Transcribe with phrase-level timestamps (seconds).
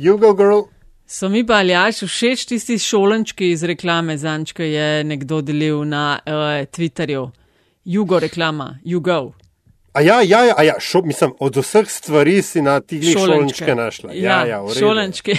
[0.00, 0.60] Jugo Girl.
[1.06, 6.32] So mi pa aljaš všeč tisti šolančki iz reklame, zančka je nekdo delil na uh,
[6.70, 7.30] Twitterju.
[7.84, 9.32] Jugo reklama, Jugo.
[9.92, 14.12] A ja, ja, ja, ja šo, mislim, od vseh stvari si na tih šolančke našla.
[14.12, 15.34] Ja, ja, ja šolančke.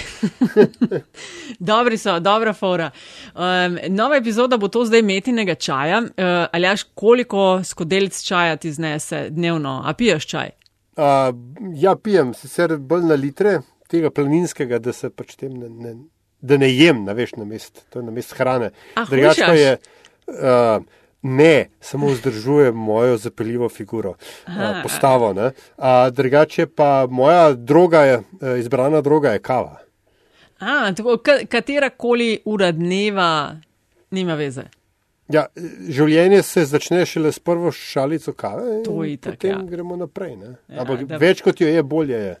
[1.70, 2.90] Dobri so, dobra fora.
[3.34, 6.02] Um, nova epizoda bo to zdaj metinega čaja.
[6.02, 6.06] Uh,
[6.52, 9.82] aljaš, koliko skodelic čaja ti znese dnevno?
[9.86, 10.50] A piješ čaj?
[10.96, 11.04] Uh,
[11.74, 13.60] ja, pijem, sicer bolj na litre
[13.90, 15.96] tega planinskega, da se pač tem ne, ne,
[16.40, 18.72] da ne jem, na veš, na mest, to je na mest hrane.
[19.10, 19.76] Drugače pa je.
[20.30, 20.88] Uh,
[21.22, 24.14] Ne, samo vzdržuje mojo zapeljivo figuro,
[24.48, 24.80] Aha.
[24.82, 25.34] postavo.
[26.12, 28.22] Drugače pa moja droga je,
[28.58, 29.76] izbrana droga je kava.
[30.58, 31.18] A, tako,
[31.48, 33.56] katera koli ura dneva
[34.10, 34.62] nima veze.
[35.30, 35.46] Ja,
[35.88, 38.80] življenje se začne šele s prvo šalico kave.
[38.84, 39.36] To je tako.
[39.36, 39.62] Potem ja.
[39.70, 40.36] gremo naprej.
[40.40, 42.34] Ja, Ampak več kot jo je, bolje je.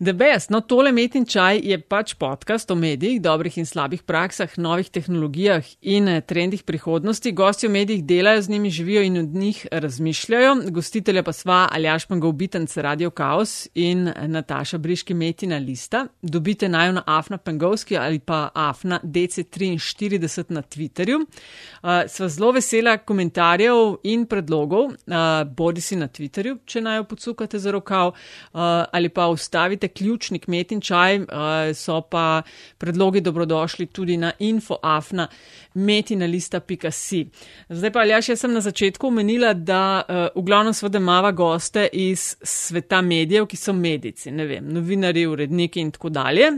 [0.00, 4.52] The best, no tole Metin čaj je pač podcast o medijih, dobrih in slabih praksah,
[4.54, 7.32] novih tehnologijah in eh, trendih prihodnosti.
[7.34, 10.52] Gosti v medijih delajo z njimi, živijo in od njih razmišljajo.
[10.70, 16.04] Gostitelja pa sva Aljaš Pangov Bitenc Radio Chaos in eh, Nataša Briški Metina Lista.
[16.22, 21.18] Dobite najo na Afna Pangovski ali pa Afna DC43 na Twitterju.
[21.18, 27.58] Uh, sva zelo vesela komentarjev in predlogov, uh, bodi si na Twitterju, če najo podsukate
[27.58, 28.60] za rokav uh,
[28.92, 31.26] ali pa ustavite ključni kmet in čaj, uh,
[31.74, 32.42] so pa
[32.78, 35.28] predlogi dobrodošli tudi na infoafna
[35.74, 37.26] metinalista.si.
[37.68, 41.88] Zdaj pa, Aljaš, jaz sem na začetku omenila, da uh, v glavnem sveda mava goste
[41.92, 46.52] iz sveta medijev, ki so medici, ne vem, novinari, uredniki in tako dalje.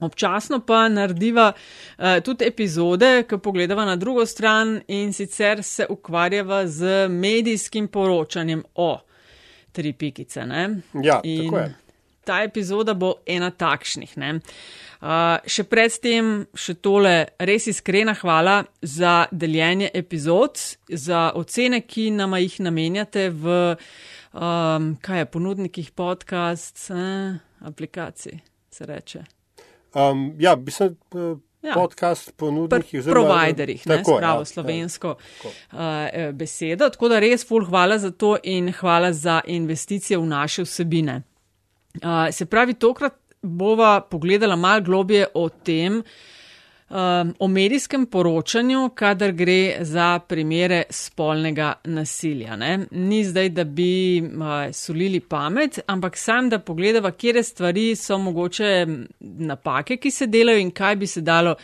[0.00, 6.66] Občasno pa narediva uh, tudi epizode, ki pogledava na drugo stran in sicer se ukvarjava
[6.66, 8.90] z medijskim poročanjem o
[9.72, 10.46] tri pikice.
[10.46, 10.68] Ne?
[11.04, 11.74] Ja, in tako je
[12.30, 14.14] ta epizoda bo ena takšnih.
[15.00, 22.36] Uh, še predtem, še tole, res iskrena hvala za deljenje epizod, za ocene, ki nam
[22.38, 23.56] jih namenjate v,
[24.36, 29.24] um, kaj je, ponudnikih podcast, eh, aplikacij, se reče.
[29.96, 30.92] Um, ja, bi se.
[31.16, 31.38] Uh...
[31.60, 31.74] Ja.
[31.76, 36.88] Podcast ponudnikih, zelo providerjih, ne spravo ja, slovensko ja, uh, besedo.
[36.88, 41.18] Tako da res ful hvala za to in hvala za investicije v naše vsebine.
[41.94, 46.02] Uh, se pravi, tokrat bova pogledala malo globje o tem,
[46.90, 52.56] um, o medijskem poročanju, kadar gre za primere spolnega nasilja.
[52.56, 52.86] Ne?
[52.90, 58.86] Ni zdaj, da bi uh, solili pamet, ampak sam, da pogledava, kje stvari so mogoče
[59.20, 61.56] napake, ki se delajo in kaj bi se dalo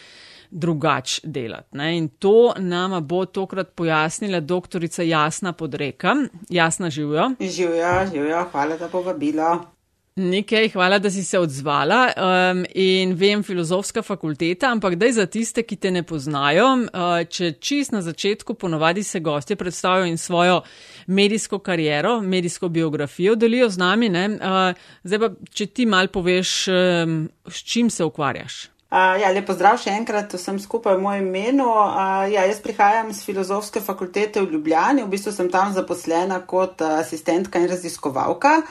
[0.50, 1.76] drugač delati.
[1.76, 1.96] Ne?
[1.98, 6.14] In to nama bo tokrat pojasnila doktorica Jasna Podreka.
[6.48, 7.30] Jasna živijo.
[7.40, 9.75] Živijo, živijo, hvala za povabilo.
[10.16, 12.06] Nekaj, hvala, da si se odzvala.
[12.16, 17.50] Um, in vem, filozofska fakulteta, ampak daj za tiste, ki te ne poznajo, uh, če
[17.60, 20.62] čist na začetku ponovadi se gostje predstavijo in svojo
[21.06, 24.08] medijsko kariero, medijsko biografijo delijo z nami.
[24.08, 24.72] Uh,
[25.04, 28.75] zdaj pa, če ti mal poveš, um, s čim se ukvarjaš.
[28.96, 31.66] Uh, ja, lepo zdrav še enkrat, vsem skupaj v mojem imenu.
[31.68, 36.80] Uh, ja, jaz prihajam z filozofske fakultete v Ljubljani, v bistvu sem tam zaposlena kot
[36.80, 38.62] uh, asistentka in raziskovalka.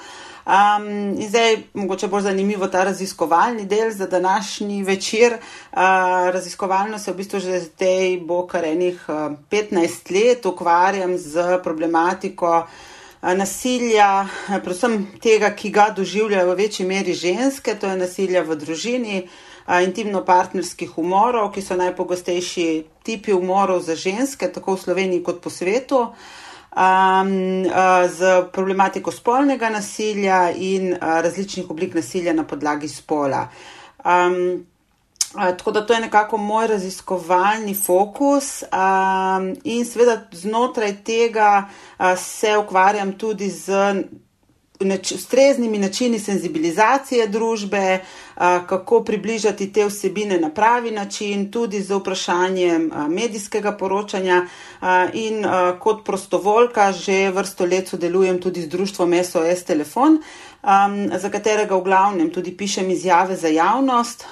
[0.49, 0.89] Um,
[1.21, 5.37] in zdaj, mogoče bolj zanimivo ta raziskovalni del za današnji večer.
[5.37, 11.61] Uh, raziskovalno se v bistvu že zdaj bo kar enih uh, 15 let ukvarjam z
[11.61, 12.65] problematiko
[13.21, 14.27] nasilja,
[14.63, 19.27] predvsem tega, ki ga doživljajo v večji meri ženske, to je nasilja v družini.
[19.65, 22.67] Intimno-partnerskih umorov, ki so najpogostejši
[23.03, 26.05] tipi umorov za ženske, tako v Sloveniji kot po svetu.
[26.75, 27.63] Um,
[28.11, 33.47] z problematiko spolnega nasilja in različnih oblik nasilja na podlagi spola.
[34.03, 34.65] Um,
[35.35, 42.57] Tako da to je nekako moj raziskovalni fokus, um, in seveda znotraj tega uh, se
[42.57, 43.71] ukvarjam tudi z
[44.85, 47.99] nač ustreznimi načini senzibilizacije družbe,
[48.67, 54.45] kako približati te vsebine na pravi način, tudi z vprašanjem medijskega poročanja.
[55.13, 55.45] In
[55.79, 60.19] kot prostovoljka že vrsto let sodelujem tudi z društvom SOS Telefon,
[61.17, 64.25] za katerega v glavnem tudi pišem izjave za javnost,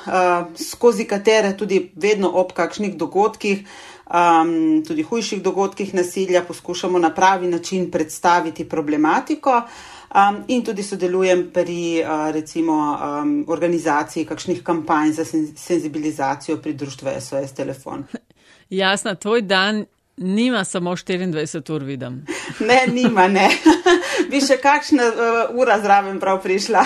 [0.69, 3.65] skozi katere tudi vedno ob kakšnih dogodkih.
[4.13, 9.49] Um, tudi hujših dogodkih nasilja poskušamo na pravi način predstaviti problematiko.
[9.49, 15.25] Uh, Um, in tudi sodelujem pri uh, recimo, um, organizaciji kakšnih kampanj za
[15.55, 18.03] senzibilizacijo pri društvu SOS Telefon.
[18.69, 19.85] Jasno, tvoj dan
[20.17, 22.25] Nima samo 24 ur, vidim.
[22.67, 23.49] Ne, nima, ne.
[24.29, 26.83] Bi še kakšna uh, ura zraven prav prišla.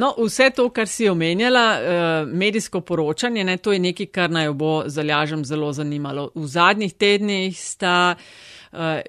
[0.00, 4.48] no, vse to, kar si omenjala, uh, medijsko poročanje, ne, to je nekaj, kar naj
[4.56, 6.30] bo zalažem zelo zanimalo.
[6.34, 8.14] V zadnjih tednih sta.
[8.16, 8.52] Eh,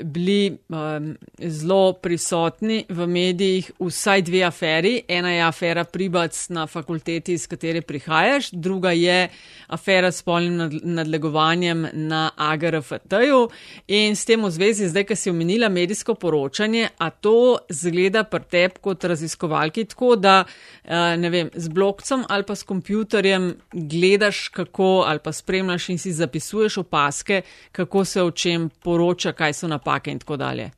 [0.03, 5.01] bili um, zelo prisotni v medijih vsaj dve aferi.
[5.07, 9.29] Ena je afera Pribac na fakulteti, iz katere prihajaš, druga je
[9.67, 13.49] afera s polnim nadlegovanjem na AGRFT-ju.
[13.87, 18.77] In s tem v zvezi, zdaj, ki si omenila medijsko poročanje, a to zgleda pretep
[18.83, 25.03] kot raziskovalki tako, da uh, ne vem, z blokcem ali pa s kompjuterjem gledaš, kako
[25.07, 30.11] ali pa spremljaš in si zapisuješ opaske, kako se o čem poroča, kaj so napake
[30.11, 30.71] in tako dalje.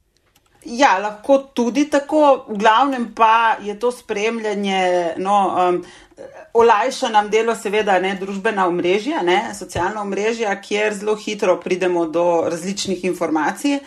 [0.65, 5.83] Ja, lahko tudi tako, v glavnem pa je to spremljanje, no, um,
[6.53, 12.25] olajša nam delo, seveda, ne, družbena omrežja, ne, socialna omrežja, kjer zelo hitro pridemo do
[12.49, 13.79] različnih informacij.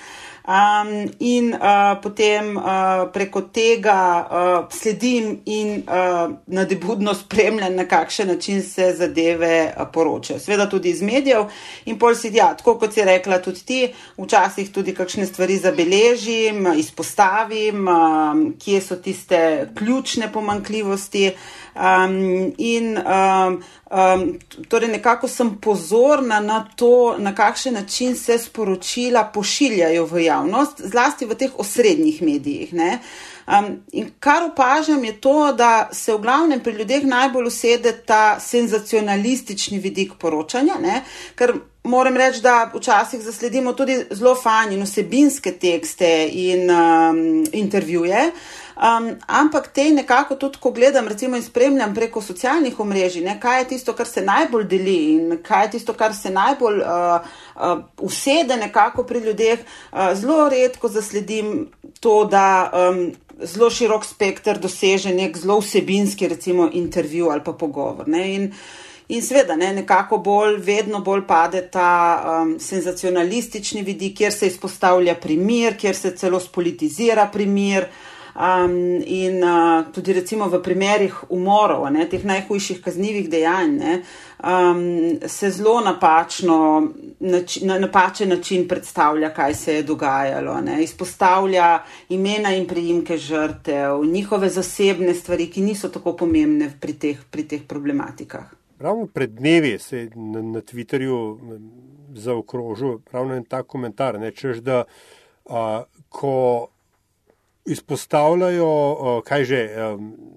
[0.48, 8.28] Um, in uh, potem uh, preko tega uh, sledim in uh, nadebudno spremljam, na kakšen
[8.28, 10.40] način se zadeve uh, poročajo.
[10.40, 11.50] Sveda tudi iz medijev
[11.84, 13.82] in pol si, ja, tako kot si rekla, tudi ti,
[14.16, 21.32] včasih tudi kakšne stvari zabeležim, izpostavim, um, kje so tiste ključne pomankljivosti.
[21.78, 24.38] Um, in um, um,
[24.68, 31.26] torej nekako sem pozorna na to, na kakšen način se sporočila pošiljajo v javnost, zlasti
[31.26, 32.74] v teh osrednjih medijih.
[32.74, 38.40] Um, in kar opažam je to, da se v glavnem pri ljudeh najbolj usede ta
[38.40, 41.04] senzacionalistični vidik poročanja, ne?
[41.34, 41.54] ker
[41.84, 48.30] moram reči, da včasih zasledimo tudi zelo fajn in vsebinske tekste in um, intervjuje.
[48.78, 53.58] Um, ampak te nekako tudi, ko gledam recimo, in spremljam preko socialnih omrežij, ne, kaj
[53.60, 57.26] je tisto, kar se najbolj deli in kaj je tisto, kar se najbolj uh,
[57.56, 59.58] uh, usede nekako pri ljudeh,
[59.90, 61.66] uh, zelo redko zasledim
[62.00, 63.08] to, da um,
[63.42, 68.06] zelo širok spektr doseže nek zelo vsebinski recimo, intervju ali pa pogovor.
[68.06, 68.52] Ne, in,
[69.08, 71.92] In seveda, ne, nekako bolj, vedno bolj pade ta
[72.42, 77.86] um, senzacionalistični vidik, kjer se izpostavlja primer, kjer se celo spolitizira primer.
[78.38, 83.94] Um, in uh, tudi recimo v primerih umorov, ne, teh najhujših kaznjivih dejanj, ne,
[84.46, 86.58] um, se zelo napačno,
[87.18, 90.60] nači, na napačen način predstavlja, kaj se je dogajalo.
[90.60, 91.82] Ne, izpostavlja
[92.14, 97.66] imena in priimke žrtev, njihove zasebne stvari, ki niso tako pomembne pri teh, pri teh
[97.66, 98.54] problematikah.
[98.78, 101.38] Ravno pred dnevi se je na, na Twitterju
[102.14, 104.84] zaokrožil ravno en tak komentar, ne, čež da
[105.50, 106.68] a, ko
[107.74, 109.60] izpostavljajo, kaj že,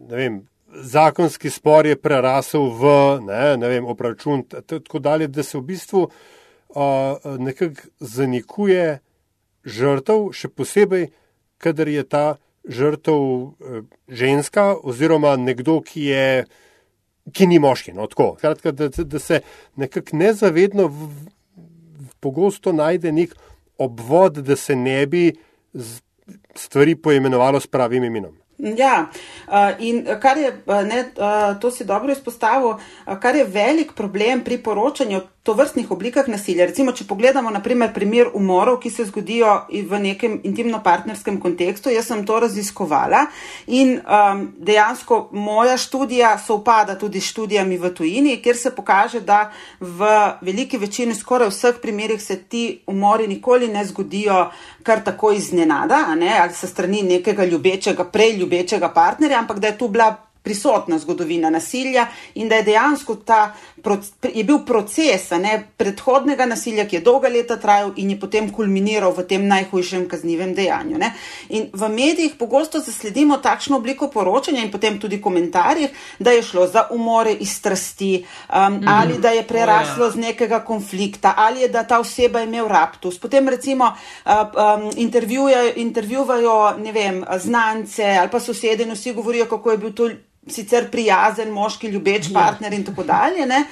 [0.10, 0.42] ne vem,
[0.72, 2.92] zakonski spor je prerasel v,
[3.28, 6.06] ne, ne vem, opračun, tako dalje, da se v bistvu
[7.40, 9.00] nekako zanikuje
[9.66, 11.10] žrtev, še posebej,
[11.62, 12.26] kadar je ta
[12.66, 16.46] žrtev e, ženska oziroma nekdo, ki je,
[17.34, 18.36] ki ni moški, no tako.
[18.42, 19.42] Kratka, da, da se
[19.76, 23.36] nekako nezavedno v, v, pogosto najde nek
[23.82, 25.32] obvod, da se ne bi
[25.74, 26.02] z,
[26.56, 28.38] stvari poimenovalo s pravim imenom.
[28.62, 29.10] Ja,
[29.80, 31.06] in kar je, ne,
[31.62, 32.76] to si dobro izpostavil,
[33.22, 36.68] kar je velik problem pri poročanju to vrstnih oblikah nasilja.
[36.70, 39.56] Recimo, če pogledamo naprimer primer umorov, ki se zgodijo
[39.90, 43.24] v nekem intimno-partnerskem kontekstu, jaz sem to raziskovala
[43.66, 49.50] in um, dejansko moja študija sovpada tudi s študijami v tujini, kjer se pokaže, da
[49.80, 50.14] v
[50.46, 54.52] veliki večini, skoraj vseh primerih se ti umori nikoli ne zgodijo
[54.84, 59.78] kar tako iznenada, ne, ali se strani nekega ljubečega, prej ljubečega partnerja, ampak da je
[59.78, 63.54] tu bila prisotna zgodovina nasilja in da je dejansko ta
[64.34, 69.14] je bil proces ne, predhodnega nasilja, ki je dolga leta trajal in je potem kulminiral
[69.18, 70.98] v tem najhujšem kaznivem dejanju.
[70.98, 71.14] Ne.
[71.50, 76.68] In v medijih pogosto zasledimo takšno obliko poročanja in potem tudi komentarjih, da je šlo
[76.68, 78.88] za umore iz strasti um, mm.
[78.88, 80.12] ali da je preraslo oh, ja.
[80.12, 83.20] z nekega konflikta ali je da ta oseba imel raptus.
[83.20, 83.86] Potem recimo
[84.26, 84.90] uh, um,
[85.76, 90.10] intervjuvajo ne vem, znance ali pa sosede in vsi govorijo, kako je bil to
[90.50, 92.34] sicer prijazen, moški, ljubeč ja.
[92.40, 93.46] partner in tako dalje.
[93.46, 93.66] Ne?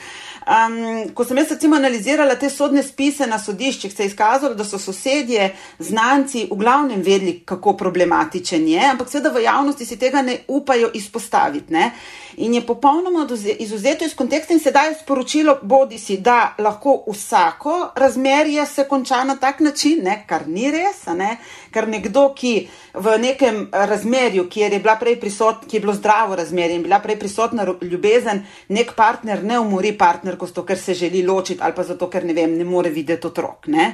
[0.49, 4.65] Um, ko sem jaz recimo analizirala te sodne spise na sodiščih, se je izkazalo, da
[4.65, 10.23] so sosedje, znanci v glavnem vedeli, kako problematičen je, ampak seveda v javnosti si tega
[10.25, 11.73] ne upajo izpostaviti.
[11.73, 11.91] Ne?
[12.39, 13.27] In je popolnoma
[13.59, 19.23] izuzeto iz konteksta in sedaj je sporočilo, bodi si, da lahko vsako razmerje se konča
[19.23, 20.23] na tak način, ne?
[20.27, 21.37] kar ni res, ne?
[21.71, 22.53] ker nekdo, ki
[22.93, 26.99] v nekem razmerju, kjer je bila prej prisotna, ki je bilo zdravo razmerje, in bila
[27.03, 31.83] prej prisotna ljubezen, nek partner ne umori partnerko, zato ker se želi ločiti ali pa
[31.83, 33.67] zato, ker ne vem, ne more videti otrok.
[33.67, 33.89] Ne?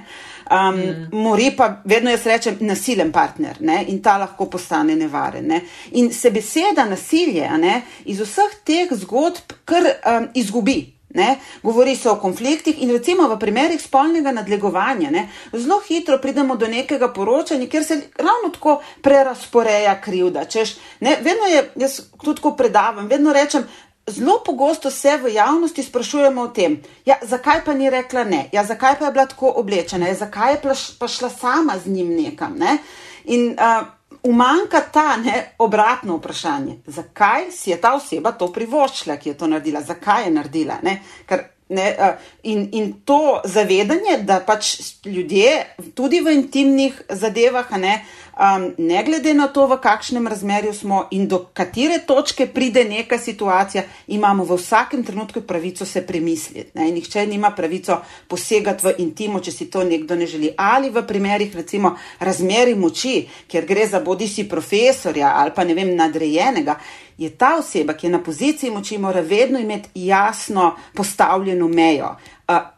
[0.52, 1.10] Um, mm.
[1.18, 3.82] Mori pa, vedno jaz rečem, nasilen partner ne?
[3.90, 5.48] in ta lahko postane nevaren.
[5.48, 5.62] Ne?
[5.98, 10.96] In se beseda nasilje ne, iz vseh teh zgodb kar um, izgubi.
[11.16, 11.38] Ne?
[11.64, 15.12] Govori se o konfliktih in recimo v primerih spolnega nadlegovanja.
[15.12, 15.30] Ne?
[15.54, 20.44] Zelo hitro pridemo do nekega poročanja, kjer se ravno tako prerasporeja krivda.
[20.46, 23.64] Češ, ne, vedno je, jaz tudi ko predavam, vedno rečem,
[24.08, 28.64] zelo pogosto se v javnosti sprašujemo o tem, ja, zakaj pa ni rekla ne, ja,
[28.64, 32.58] zakaj pa je bila tako oblečena, ja, zakaj je pa šla sama z njim nekam.
[32.60, 32.78] Ne?
[33.26, 33.88] In uh,
[34.26, 39.48] umanka ta ne, obratno vprašanje, zakaj si je ta oseba to privoščila, ki je to
[39.48, 40.80] naredila, zakaj je naredila.
[40.84, 41.00] Ne?
[41.30, 41.96] Ker Ne,
[42.44, 45.66] in, in to zavedanje, da pač ljudje
[45.98, 47.96] tudi v intimnih zadevah, ne,
[48.40, 53.18] um, ne glede na to, v kakšnem razmerju smo in do katere točke pride neka
[53.18, 56.72] situacija, imamo v vsakem trenutku pravico se premisliti.
[56.74, 60.54] Ne, nihče nima pravico posegati v intimo, če si to nekdo ne želi.
[60.58, 65.74] Ali v primerih, recimo, razmeri moči, kjer gre za bodi si profesorja ali pa ne
[65.74, 66.80] vem, nadrejenega
[67.18, 72.16] je ta oseba, ki je na poziciji moči, mora vedno imeti jasno postavljeno mejo,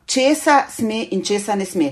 [0.05, 1.91] česa sme in česa ne sme.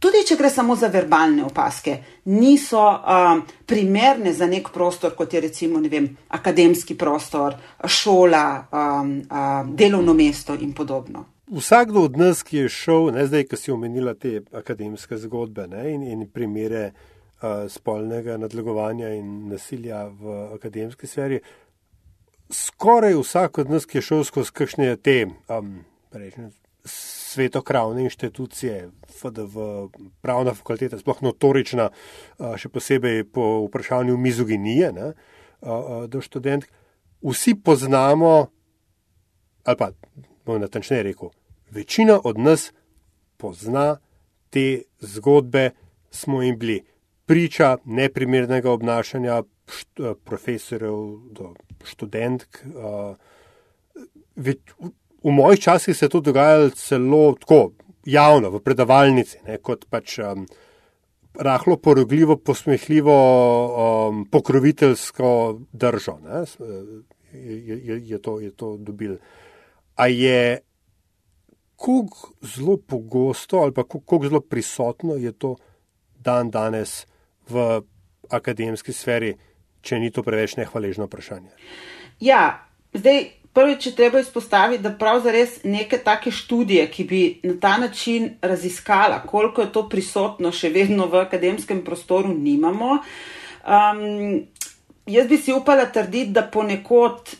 [0.00, 1.98] Tudi če gre samo za verbalne opaske,
[2.32, 9.74] niso um, primerne za nek prostor, kot je recimo vem, akademski prostor, šola, um, um,
[9.76, 11.26] delovno mesto in podobno.
[11.52, 15.84] Vsakdo od nas, ki je šel, ne zdaj, ki si omenila te akademske zgodbe ne,
[15.92, 21.42] in, in primere uh, spolnega nadlegovanja in nasilja v akademski sferi,
[22.48, 25.74] skoraj vsak od nas, ki je šel skozi kakšne te um,
[27.30, 28.88] svetokravne inštitucije,
[29.20, 29.66] FDV,
[30.20, 36.66] pravna fakulteta, sploh notorična, uh, še posebej po vprašanju mizoginije, ne, uh, uh, do študent,
[37.22, 38.34] vsi poznamo,
[39.64, 39.92] ali pa
[40.46, 41.30] bom natančneje rekel,
[41.70, 42.72] večina od nas
[43.36, 44.00] pozna
[44.50, 45.70] te zgodbe,
[46.10, 46.80] smo jim bili
[47.26, 49.42] priča neprimernega obnašanja
[50.24, 50.96] profesorjev
[51.30, 52.64] do študentk.
[55.24, 57.72] V mojih časih se je to dogajalo celo tako
[58.04, 60.46] javno, v predavalnici, ne, kot pač um,
[61.34, 63.16] rahlo porogljivo, posmehljivo,
[64.08, 66.18] um, pokroviteljsko držo.
[66.24, 66.44] Ne,
[67.32, 69.18] je, je, je, to, je to dobil.
[69.96, 70.60] A je
[71.76, 75.56] kako zelo pogosto ali pa kako zelo prisotno je to
[76.16, 77.06] dan danes
[77.48, 77.80] v
[78.28, 79.36] akademski sferi?
[79.82, 81.52] če ni to preveč nehvaležno vprašanje.
[82.20, 87.54] Ja, zdaj prvič je treba izpostaviti, da prav zares neke take študije, ki bi na
[87.60, 92.98] ta način raziskala, koliko je to prisotno še vedno v akademskem prostoru, nimamo.
[93.66, 94.46] Um,
[95.06, 97.34] jaz bi si upala trditi, da ponekod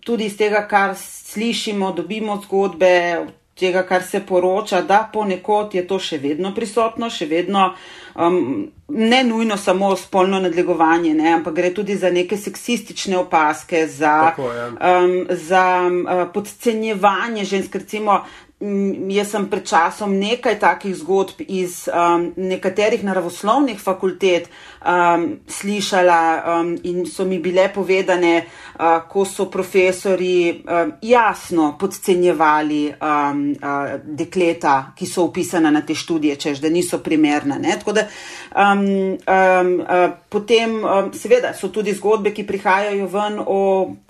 [0.00, 3.26] tudi iz tega, kar slišimo, dobimo zgodbe,
[3.58, 7.72] tega, kar se poroča, da ponekod je to še vedno prisotno, še vedno
[8.14, 14.14] um, ne nujno samo spolno nadlegovanje, ne, ampak gre tudi za neke seksistične opaske, za,
[14.30, 14.68] Tako, ja.
[14.68, 18.22] um, za um, podcenjevanje žensk, recimo
[18.58, 24.48] jaz sem pred časom nekaj takih zgodb iz um, nekaterih naravoslovnih fakultet
[24.82, 32.82] um, slišala um, in so mi bile povedane, uh, ko so profesori um, jasno podcenjevali
[32.98, 37.60] um, uh, dekleta, ki so upisana na te študije, čež da niso primerna.
[37.62, 38.08] Da,
[38.58, 43.62] um, um, uh, potem um, seveda so tudi zgodbe, ki prihajajo ven o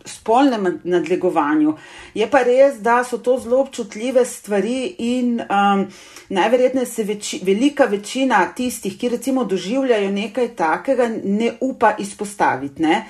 [0.09, 1.76] spolnem nadlegovanju.
[2.14, 5.87] Je pa res, da so to zelo občutljive stvari in um,
[6.28, 12.83] najverjetneje se veči, velika večina tistih, ki recimo doživljajo nekaj takega, ne upa izpostaviti.
[12.83, 13.02] Ne?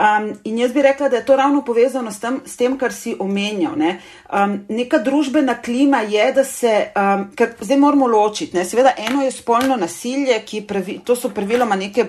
[0.00, 2.92] Um, in jaz bi rekla, da je to ravno povezano s tem, s tem kar
[2.92, 3.76] si omenjal.
[3.76, 3.98] Ne?
[4.32, 8.56] Um, neka družbena klima je, da se, um, ker zdaj moramo ločiti.
[8.56, 8.64] Ne?
[8.64, 12.06] Seveda, eno je spolno nasilje, pravi, to so praviloma neke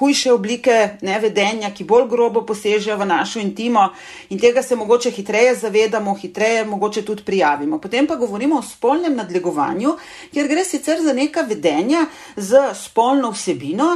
[0.00, 3.90] hujše oblike nevedenja, ki bolj grobo posežejo v našo intimo
[4.30, 7.78] in tega se mogoče hitreje zavedamo, hitreje mogoče tudi prijavimo.
[7.78, 9.96] Potem pa govorimo o spolnem nadlegovanju,
[10.32, 13.90] kjer gre sicer za neka vedenja z spolno vsebino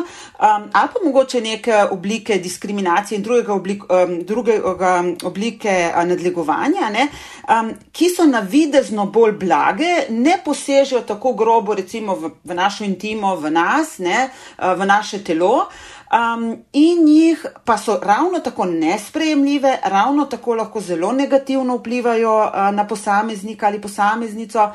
[0.45, 7.09] um, ali pa mogoče neke oblike diskriminacije in drugega, oblik, um, drugega oblike nadlegovanja, ne,
[7.49, 13.37] um, ki so navidezno bolj blage, ne posežejo tako grobo recimo v, v našo intimo,
[13.37, 15.69] v nas, ne, uh, v naše telo
[16.15, 22.75] um, in jih pa so ravno tako nesprejemljive, ravno tako lahko zelo negativno vplivajo uh,
[22.75, 24.71] na posameznika ali posameznico.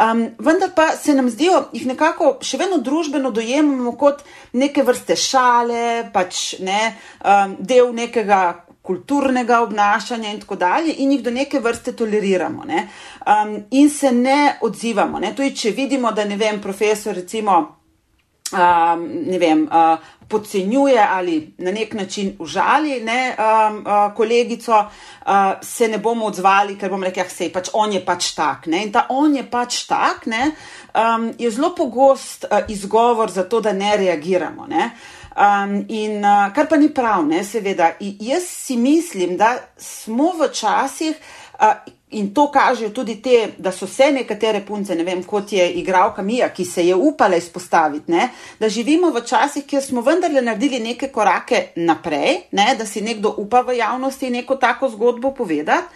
[0.00, 4.22] Um, vendar pa se nam zdijo, jih nekako še vedno družbeno dojemamo kot
[4.52, 6.94] neke vrste šale, pač ne,
[7.24, 8.42] um, del nekega
[8.82, 12.88] kulturnega obnašanja in tako dalje, in jih do neke vrste toleriramo ne?
[13.26, 15.20] Um, in se ne odzivamo.
[15.20, 15.34] Ne?
[15.36, 17.81] Tudi, če vidimo, da ne vem, profesor, recimo,
[18.52, 19.68] um, ne vem.
[19.68, 19.98] Uh,
[20.32, 25.32] Podcenjuje ali na nek način užali ne, um, uh, kolegico, uh,
[25.62, 28.66] se ne bomo odzvali, ker bomo rekli, da ja, je pač on je pač tak.
[28.66, 28.86] Ne.
[28.86, 30.54] In ta on je pač tak, ne,
[30.94, 34.66] um, je zelo pogost uh, izgovor za to, da ne reagiramo.
[34.66, 34.90] Ne.
[35.36, 37.92] Um, in uh, kar pa ni prav, ne, seveda.
[38.00, 41.16] I, jaz si mislim, da smo v časih,
[41.60, 45.66] uh, in to kažejo tudi te, da so se nekatere punce, ne vem, kot je
[45.80, 48.28] igralka Mija, ki se je upala izpostaviti, ne,
[48.60, 53.34] da živimo v časih, kjer smo vendarle naredili neke korake naprej, ne, da si nekdo
[53.38, 55.88] upa v javnosti neko tako zgodbo povedati.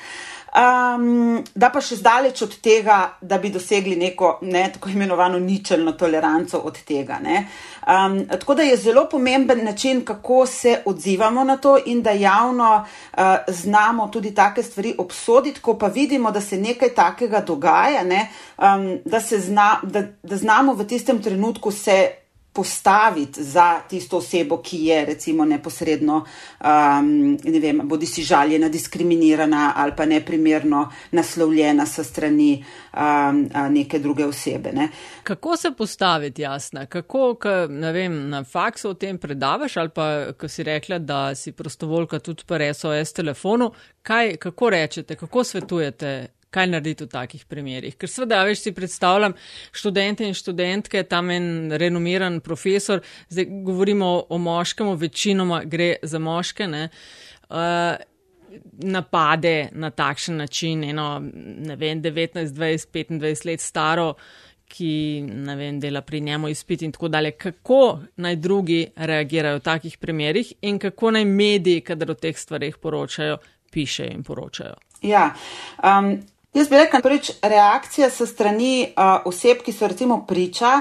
[0.57, 5.93] Um, da pa še zdaleč od tega, da bi dosegli neko ne, tako imenovano ničelno
[6.01, 7.19] toleranco od tega.
[7.21, 12.71] Um, tako da je zelo pomemben način, kako se odzivamo na to in da javno
[12.81, 18.29] uh, znamo tudi take stvari obsoditi, ko pa vidimo, da se nekaj takega dogaja, ne,
[18.57, 22.26] um, da, zna, da, da znamo v tistem trenutku se
[22.57, 26.25] postaviti za tisto osebo, ki je recimo neposredno,
[26.61, 33.99] um, ne vem, bodi si žaljena, diskriminirana ali pa neprimerno naslovljena sa strani um, neke
[33.99, 34.73] druge osebe.
[34.73, 34.89] Ne.
[35.23, 36.87] Kako se postaviti, jasna?
[36.87, 41.35] Kako, ka, ne vem, na faksu o tem predavaš ali pa, ko si rekla, da
[41.35, 43.73] si prostovoljka tudi pa SOS telefonu,
[44.03, 47.97] kaj, kako rečete, kako svetujete kaj narediti v takih primerjih.
[47.99, 49.35] Ker seveda, veš, si predstavljam
[49.77, 56.19] študente in študentke, tam en renomiran profesor, zdaj govorimo o, o moškem, večinoma gre za
[56.23, 56.89] moške, ne,
[57.51, 57.97] uh,
[58.83, 61.21] napade na takšen način, eno,
[61.69, 64.15] ne vem, 19, 20, 25 let staro,
[64.69, 67.31] ki, ne vem, dela pri njemu izpit in tako dalje.
[67.31, 72.77] Kako naj drugi reagirajo v takih primerjih in kako naj mediji, kadar o teh stvarih
[72.83, 73.39] poročajo,
[73.71, 74.75] pišejo in poročajo.
[75.03, 75.35] Ja,
[75.85, 76.17] um,
[76.57, 80.79] Jaz bi rekel, prvič reakcija se strani uh, oseb, ki so recimo priča,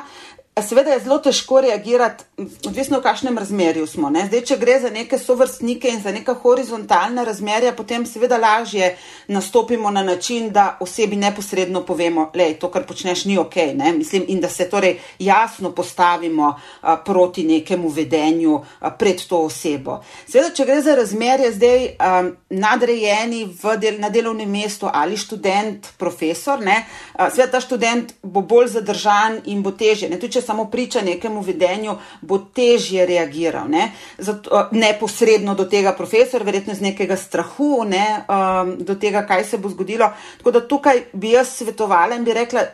[0.61, 2.23] Seveda je zelo težko reagirati,
[2.67, 4.07] odvisno v kakšnem razmerju smo.
[4.09, 4.21] Ne?
[4.29, 8.93] Zdaj, če gre za neke sovrstnike in za neka horizontalna razmerja, potem seveda lažje
[9.27, 13.55] nastopimo na način, da osebi neposredno povemo, da to, kar počneš, ni ok.
[13.97, 19.99] Mislim, in da se torej jasno postavimo a, proti nekemu vedenju a, pred to osebo.
[20.23, 22.13] Seveda, če gre za razmerje zdaj a,
[22.49, 23.43] nadrejeni
[23.81, 26.79] del, na delovnem mestu ali študent, profesor, ne?
[27.13, 30.07] a, seveda ta študent bo bolj zadržan in bo teže
[30.45, 33.67] samo priča nekemu vedenju, bo težje reagiral.
[33.69, 33.91] Ne?
[34.17, 38.05] Zato, neposredno do tega profesora, verjetno z nekega strahu, ne?
[38.29, 40.11] um, do tega, kaj se bo zgodilo.
[40.37, 42.65] Tako da tukaj bi jaz svetovala in bi rekla.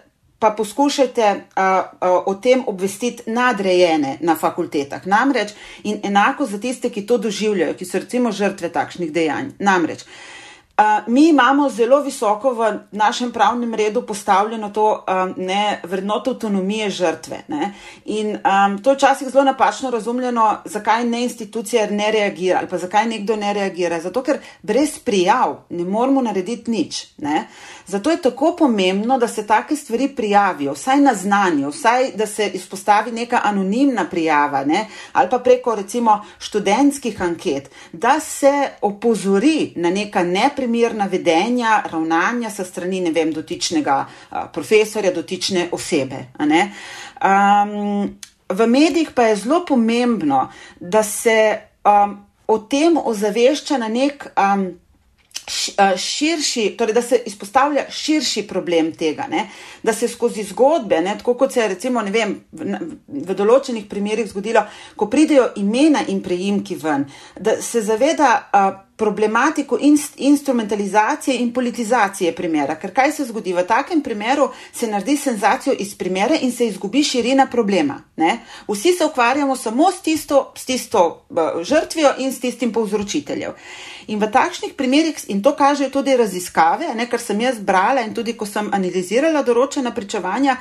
[0.42, 5.06] Pa poskušajte uh, uh, o tem obvestiti nadrejene na fakultetah.
[5.06, 5.52] Namreč,
[5.84, 9.52] in enako za tiste, ki to doživljajo, ki so recimo žrtve takšnih dejanj.
[9.60, 10.41] Namreč, uh,
[11.08, 17.42] mi imamo zelo visoko v našem pravnem redu postavljeno to um, ne, vrednoto avtonomije žrtve.
[17.48, 17.74] Ne?
[18.06, 22.78] In um, to je včasih zelo napačno razumljeno, zakaj ne institucija ne reagira ali pa
[22.78, 24.00] zakaj nekdo ne reagira.
[24.00, 27.06] Zato, ker brez prijav ne moramo narediti nič.
[27.18, 27.48] Ne?
[27.88, 32.48] Zato je tako pomembno, da se take stvari prijavijo, vsaj na znanje, vsaj da se
[32.54, 34.88] izpostavi neka anonimna prijava ne?
[35.14, 42.50] ali pa preko recimo študentskih anket, da se opozori na neka neprimerna neprimerna vedenja, ravnanja
[42.50, 44.06] sa strani vem, dotičnega
[44.54, 46.28] profesorja, dotične osebe.
[46.40, 48.18] Um,
[48.50, 54.32] v medijih pa je zelo pomembno, da se um, o tem ozavešča na nek.
[54.36, 54.81] Um,
[55.98, 59.48] širši, torej da se izpostavlja širši problem tega, ne?
[59.84, 61.18] da se skozi zgodbe, ne?
[61.18, 64.64] tako kot se je recimo vem, v, v določenih primerjih zgodilo,
[64.96, 67.06] ko pridejo imena in prejimki ven,
[67.40, 68.70] da se zaveda a,
[69.02, 72.76] problematiko inst, instrumentalizacije in politizacije primera.
[72.76, 73.54] Ker kaj se zgodi?
[73.54, 78.04] V takem primeru se naredi senzacijo iz primera in se izgubi širina problema.
[78.16, 78.38] Ne?
[78.68, 81.26] Vsi se ukvarjamo samo s tisto, s tisto
[81.64, 83.52] žrtvijo in s tistim povzročiteljem.
[84.12, 88.14] In v takšnih primerih, in to kažejo tudi raziskave, ne, kar sem jaz brala in
[88.14, 90.58] tudi ko sem analizirala določena pričevanja,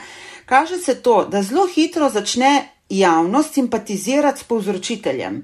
[0.47, 2.53] kaže se to, da zelo hitro začne
[2.91, 5.41] javnost simpatizirati s povzročiteljem.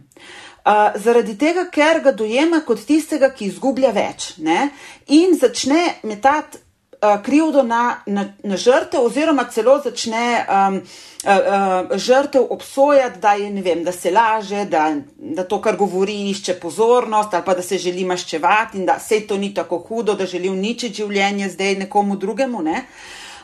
[0.66, 4.71] Uh, zaradi tega, ker ga dojema kot tistega, ki izgublja več, ne?
[5.14, 6.65] in začne metati
[7.25, 13.51] krivdo na, na, na žrtev, oziroma celo začne um, uh, uh, žrtev obsojati, da, je,
[13.63, 17.79] vem, da se laže, da, da to, kar govori, išče pozornost, ali pa da se
[17.79, 22.17] želi maščevati in da se to ni tako hudo, da želi uničiti življenje zdaj nekomu
[22.17, 22.63] drugemu.
[22.63, 22.85] Ne?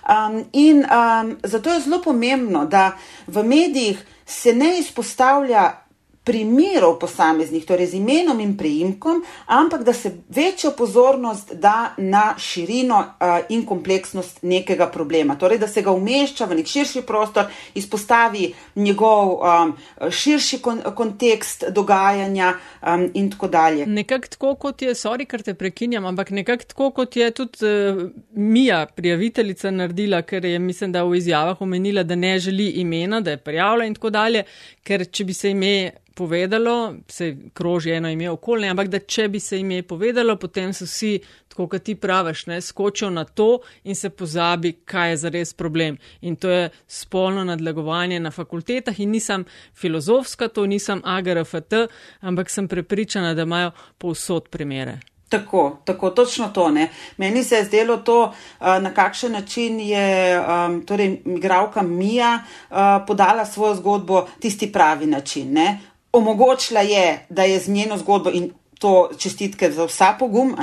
[0.03, 2.93] Um, in um, zato je zelo pomembno, da
[3.27, 5.82] v medijih se ne izpostavlja
[6.25, 12.99] primerov posameznih, torej z imenom in preimkom, ampak da se večjo pozornost da na širino
[12.99, 15.37] uh, in kompleksnost nekega problema.
[15.39, 19.75] Torej, da se ga umešča v nek širši prostor, izpostavi njegov um,
[20.11, 23.87] širši kon kontekst dogajanja um, in tako dalje.
[23.87, 28.03] Nekako tako, kot je, sorry, ker te prekinjam, ampak nekako tako, kot je tudi uh,
[28.33, 33.31] Mija, prijaviteljica, naredila, ker je, mislim, da v izjavah omenila, da ne želi imena, da
[33.31, 34.45] je prijavila in tako dalje,
[34.83, 39.41] ker če bi se ime povedalo, se kroži eno ime okolje, ampak da če bi
[39.41, 43.95] se ime povedalo, potem so vsi, tako kot ti praviš, ne, skočijo na to in
[43.95, 45.99] se pozabi, kaj je zares problem.
[46.21, 49.45] In to je spolno nadlegovanje na fakultetah in nisem
[49.75, 51.87] filozofska, to nisem AGRFT,
[52.21, 54.99] ampak sem prepričana, da imajo povsod primere.
[55.33, 56.71] Tako, tako, točno to.
[56.71, 56.91] Ne.
[57.17, 63.47] Meni se je zdelo to, na kakšen način je um, torej, migravka Mija uh, podala
[63.47, 65.53] svojo zgodbo tisti pravi način.
[65.53, 65.79] Ne
[66.13, 70.57] omogočila je, da je z njeno zgodbo in to čestitke za vsa pogum,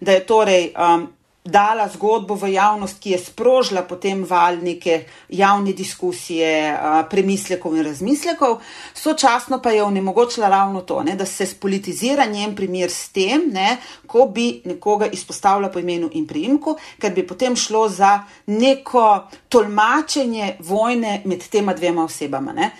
[0.00, 1.08] da je torej um,
[1.44, 6.76] dala zgodbo v javnost, ki je sprožila potem val neke javne diskusije,
[7.10, 8.58] premislekov in razmislekov,
[8.94, 13.78] sočasno pa je onemogočila ravno to, ne, da se spolitizira njen primer s tem, ne,
[14.06, 20.56] ko bi nekoga izpostavila po imenu in priimku, ker bi potem šlo za neko tolmačenje
[20.60, 22.52] vojne med tema dvema osebama.
[22.52, 22.70] Ne.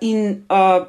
[0.00, 0.44] In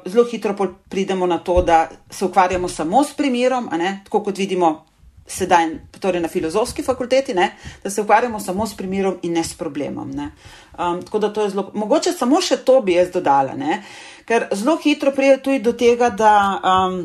[0.06, 0.54] zelo hitro
[0.88, 4.89] pridemo na to, da se ukvarjamo samo s primerom, ne, tako kot vidimo
[5.30, 5.68] sedaj
[6.00, 7.52] torej na filozofski fakulteti, ne,
[7.84, 10.10] da se ukvarjamo samo s primerom in ne s problemom.
[10.10, 10.30] Ne.
[10.78, 13.82] Um, tako da to je zelo, mogoče samo še to bi jaz dodala, ne,
[14.26, 16.36] ker zelo hitro pride tudi do tega, da.
[16.64, 17.02] Um,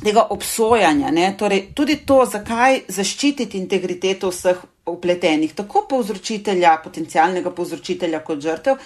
[0.00, 1.26] Tega obsojanja, ne?
[1.36, 8.78] torej tudi to, zakaj zaščititi integriteto vseh upletenih, tako povzročitelja, potencialnega povzročitelja, kot žrtev.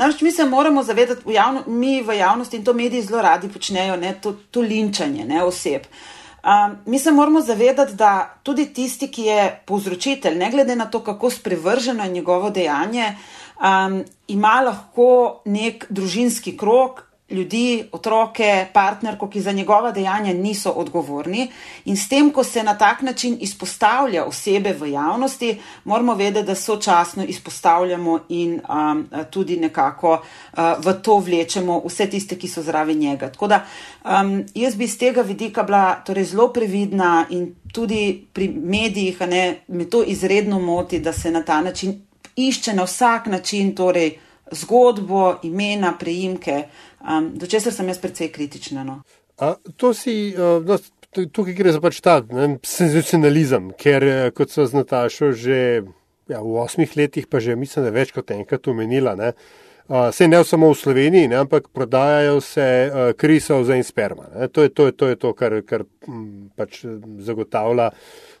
[0.00, 3.52] Namreč mi se moramo zavedati, v javno, mi v javnosti in to mediji zelo radi
[3.52, 4.16] počnejo, ne?
[4.18, 5.44] to, to linčanje ne?
[5.44, 5.86] oseb.
[5.86, 6.16] Uh,
[6.46, 11.00] Um, mi se moramo zavedati, da tudi tisti, ki je povzročitelj, ne glede na to,
[11.04, 13.16] kako sprevrženo je njegovo dejanje,
[13.58, 21.48] um, ima lahko nek družinski krok, ljudi, otroke, partnerko, ki za njegova dejanja niso odgovorni.
[21.84, 26.54] In s tem, ko se na tak način izpostavlja osebe v javnosti, moramo vedeti, da
[26.54, 32.98] sočasno izpostavljamo in um, tudi nekako uh, v to vlečemo vse tiste, ki so zraven
[32.98, 33.32] njega.
[33.32, 33.64] Tako da
[34.04, 39.60] um, jaz bi iz tega vidika bila torej zelo previdna in tudi pri medijih, ne,
[39.68, 44.18] me to izredno moti, da se na ta način išče na vsak način torej
[44.50, 46.62] zgodbo, imena, preimke,
[47.06, 48.84] um, do česar sem jaz precej kritična.
[48.84, 49.00] No.
[49.38, 50.78] A, to si, uh, no,
[51.26, 55.86] tukaj gre za pač ta ne, senzacionalizem, ker eh, kot so z Natašo že
[56.26, 59.14] ja, v osmih letih, pa že mislim, da več kot enkrat omenila.
[59.16, 59.66] Ne, uh,
[60.12, 64.26] se ne samo v Sloveniji, ne, ampak prodajajo se uh, krisov za in sperma.
[64.34, 66.82] Ne, to, je, to, je, to je to, kar, kar m, pač
[67.22, 67.90] zagotavlja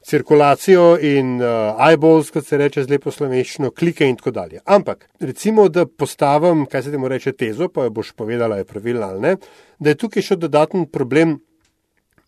[0.06, 4.62] cirkulacijo in uh, eyeballs, kot se reče z lepo slovenščino, klike in tako dalje.
[4.64, 9.10] Ampak, recimo, da postavim, kaj se temu reče, tezo, pa jo boš povedala, je pravilna
[9.14, 9.36] ali ne,
[9.78, 11.38] da je tukaj še dodaten problem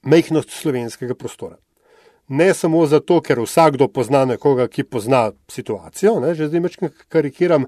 [0.07, 1.57] mehkosti slovenskega prostora.
[2.29, 7.65] Ne samo zato, ker vsakdo pozna nekoga, ki pozna situacijo, ne, že zdaj mečkam karikiram,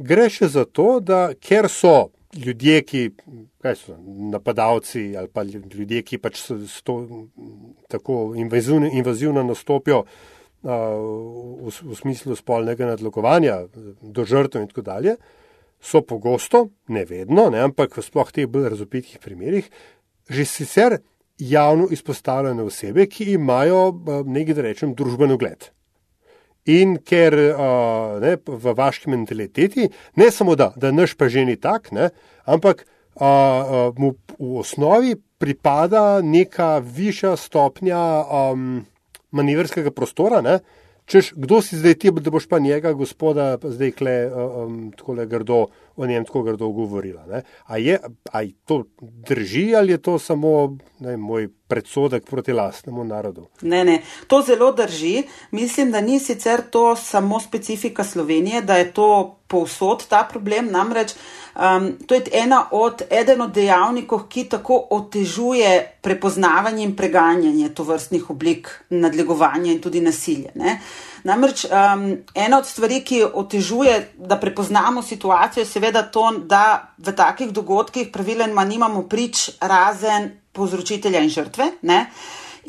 [0.00, 3.02] gre še za to, da ker so ljudje, ki
[3.76, 3.96] so
[4.32, 6.98] napadalci ali pa ljudje, ki pač so, so
[7.90, 10.08] tako invazivno, invazivno nastopijo uh,
[10.62, 13.64] v, v smislu spolnega nadlogovanja
[14.00, 15.16] do žrtev in tako dalje,
[15.80, 19.70] so pogosto, ne vedno, ne, ampak v sploh teh bolj razopitih primerih,
[20.28, 21.00] že sicer
[21.40, 23.90] javno izpostavljene osebe, ki imajo
[24.28, 25.70] nekaj, da rečem, družbeno gled.
[26.68, 29.88] In ker uh, ne, v vaški mentaliteti,
[30.20, 32.10] ne samo da, da naš pa že ni tak, ne,
[32.44, 32.84] ampak
[33.16, 38.84] uh, mu v osnovi pripada neka višja stopnja um,
[39.32, 40.42] manevrskega prostora.
[40.44, 40.60] Ne,
[41.08, 45.26] češ, kdo si zdaj ti, da boš pa njega, gospoda, zdaj kle um, tako le
[45.26, 45.62] grdo
[46.00, 47.42] o njem tako grdo govorila.
[47.66, 47.98] A je
[48.32, 53.46] a to drži ali je to samo ne, moj predsodek proti lastnemu narodu?
[53.62, 55.22] Ne, ne, to zelo drži.
[55.50, 60.70] Mislim, da ni sicer to samo specifika Slovenije, da je to povsod ta problem.
[60.70, 61.14] Namreč
[61.56, 68.30] um, to je ena od, eden od dejavnikov, ki tako otežuje prepoznavanje in preganjanje tovrstnih
[68.30, 70.54] oblik nadlegovanja in tudi nasilja.
[70.54, 70.78] Ne?
[71.24, 77.12] Namreč um, ena od stvari, ki otežuje, da prepoznamo situacijo, je seveda to, da v
[77.16, 81.70] takih dogodkih praviloma nimamo prič razen povzročitelja in žrtve.
[81.82, 82.06] Ne?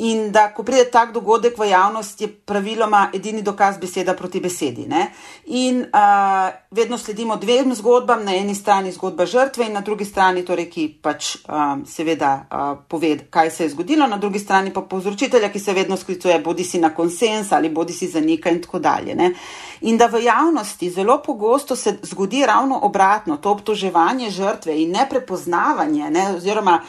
[0.01, 4.87] In da, ko pride tak dogodek v javnost, je praviloma edini dokaz beseda proti besedi.
[4.89, 5.11] Ne?
[5.53, 10.41] In uh, vedno sledimo dvem zgodbam, na eni strani zgodba žrtve in na drugi strani,
[10.45, 14.81] torej, ki pač um, seveda uh, pove, kaj se je zgodilo, na drugi strani pa
[14.81, 18.61] povzročitelja, ki se vedno sklicuje bodi si na konsens ali bodi si za nekaj in
[18.63, 19.15] tako dalje.
[19.15, 19.33] Ne?
[19.81, 26.09] In da v javnosti zelo pogosto se zgodi ravno obratno, to obtoževanje žrtve in neprepoznavanje,
[26.09, 26.79] ne, oziroma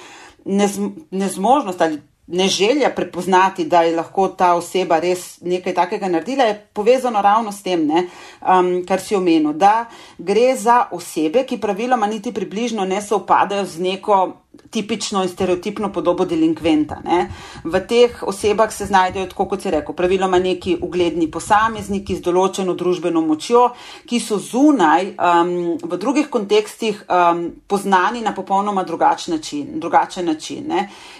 [0.45, 0.79] nez,
[1.11, 6.67] nezmožnost ali ne želja prepoznati, da je lahko ta oseba res nekaj takega naredila, je
[6.73, 8.07] povezano ravno s tem, ne,
[8.41, 9.87] um, kar si omenil, da
[10.19, 15.93] gre za osebe, ki praviloma niti približno ne se upadajo z neko tipično in stereotipno
[15.93, 17.01] podobo delinkventa.
[17.05, 17.29] Ne.
[17.65, 22.75] V teh osebah se znajdejo, tako kot se reče, praviloma neki ugledni posamezniki z določeno
[22.75, 23.67] družbeno močjo,
[24.09, 29.81] ki so zunaj um, v drugih kontekstih um, poznani na popolnoma drugačen način.
[29.81, 30.73] Drugačen način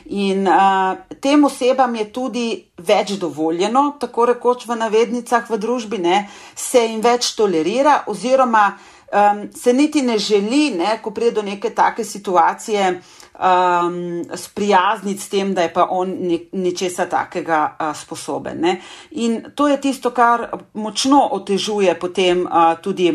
[0.05, 2.47] in uh, tem osebam je tudi
[2.79, 8.73] več dovoljeno, tako rekoč v navednicah v družbi, ne, se jim več tolerira oziroma
[9.13, 13.01] um, se niti ne želi, ne, ko pride do neke take situacije,
[13.39, 16.15] um, sprijazniti s tem, da je pa on
[16.53, 18.61] nečesa takega uh, sposoben.
[18.61, 18.81] Ne.
[19.11, 23.13] In to je tisto, kar močno otežuje potem uh, tudi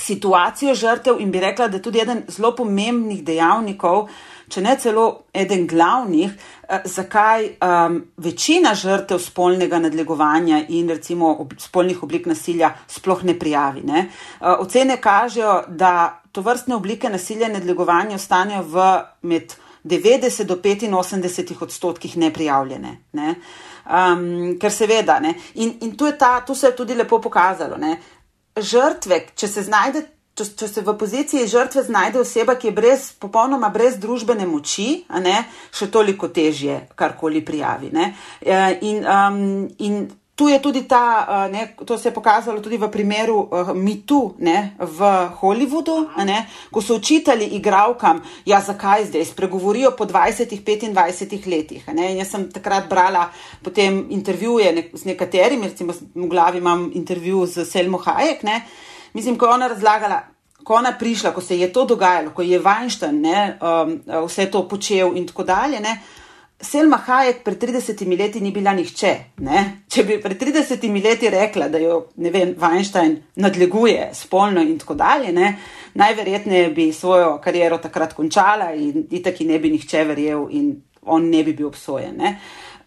[0.00, 4.08] situacijo žrtev in bi rekla, da je tudi eden zelo pomembnih dejavnikov,
[4.48, 6.30] če ne celo eden glavnih,
[6.68, 13.38] eh, zakaj um, večina žrtev spolnega nadlegovanja in recimo ob, spolnih oblik nasilja sploh ne
[13.38, 13.82] prijavi.
[13.84, 14.06] Ne?
[14.40, 18.84] Uh, ocene kažejo, da to vrstne oblike nasilja in nadlegovanja ostanejo v
[19.26, 22.92] med 90 do 85 odstotkih neprijavljene.
[23.12, 23.34] Ne?
[23.88, 25.34] Um, ker seveda, ne?
[25.54, 27.96] in, in tu, ta, tu se je tudi lepo pokazalo, ne?
[28.58, 30.04] žrtve, če se znajde
[30.38, 35.02] če, če se v poziciji žrtve znajde oseba, ki je brez, popolnoma brez družbene moči,
[35.24, 35.40] ne,
[35.74, 37.90] še toliko težje karkoli prijavi.
[37.98, 39.40] E, in, um,
[39.82, 40.04] in
[40.38, 44.76] tu je tudi ta, ne, to se je pokazalo tudi v primeru uh, Mitu ne,
[44.78, 45.08] v
[45.40, 51.88] Hollywoodu, ne, ko so učitali igravkam, ja, zakaj zdaj spregovorijo po 20-25 letih.
[51.90, 53.26] Ne, jaz sem takrat brala
[53.62, 58.46] potem intervjuje ne, z nekaterimi, recimo v glavi imam intervju z Selmo Hajek.
[58.46, 58.62] Ne,
[59.18, 60.20] Mislim, ko je ona razlagala,
[60.64, 64.68] ko ona prišla, ko se je to dogajalo, ko je Weinstein ne, um, vse to
[64.68, 65.80] počel in tako dalje.
[65.80, 65.98] Ne,
[66.60, 69.12] Selma Hajek pred 30 leti ni bila nihče.
[69.46, 69.60] Ne?
[69.86, 75.32] Če bi pred 30 leti rekla, da jo vem, Weinstein nadleguje spolno in tako dalje,
[75.32, 75.52] ne?
[75.98, 80.74] najverjetneje bi svojo kariero takrat končala in itaki ne bi nihče verjel in
[81.06, 82.20] on ne bi bil obsojen.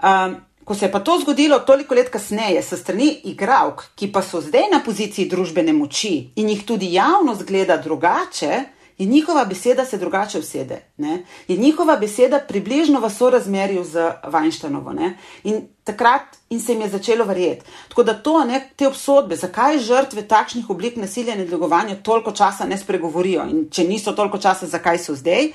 [0.04, 4.22] Um, Ko se je pa to zgodilo toliko let kasneje, s strani igravk, ki pa
[4.22, 8.60] so zdaj na poziciji družbene moči in jih tudi javno zgleda drugače,
[9.02, 10.82] je njihova beseda se drugače usede.
[10.98, 11.24] Ne?
[11.48, 14.94] Je njihova beseda približno v sorazmerju z Weinsteinovo.
[14.94, 15.18] Ne?
[15.44, 17.66] In takrat in se jim je začelo verjeti.
[17.90, 22.66] Tako da to, ne, te obsodbe, zakaj žrtve takšnih oblik nasilja in nadlegovanja toliko časa
[22.66, 25.52] ne spregovorijo in če niso toliko časa, zakaj so zdaj,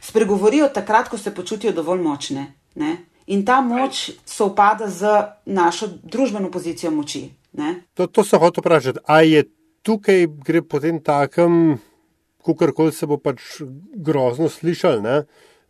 [0.00, 2.52] spregovorijo takrat, ko se počutijo dovolj močne.
[2.74, 2.96] Ne?
[3.26, 5.06] in ta moč sovpada z
[5.46, 7.30] našo družbeno pozicijo moči.
[7.94, 9.44] To, to se hoče vprašati, ali je
[9.82, 11.78] tukaj gre potem takem,
[12.46, 13.60] kakorkoli se bo pač
[13.94, 15.20] grozno slišal, ne?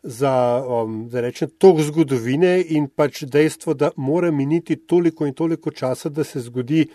[0.03, 5.71] za, um, za rečem, tok zgodovine in pač dejstvo, da mora miniti toliko in toliko
[5.71, 6.85] časa, da se zgodi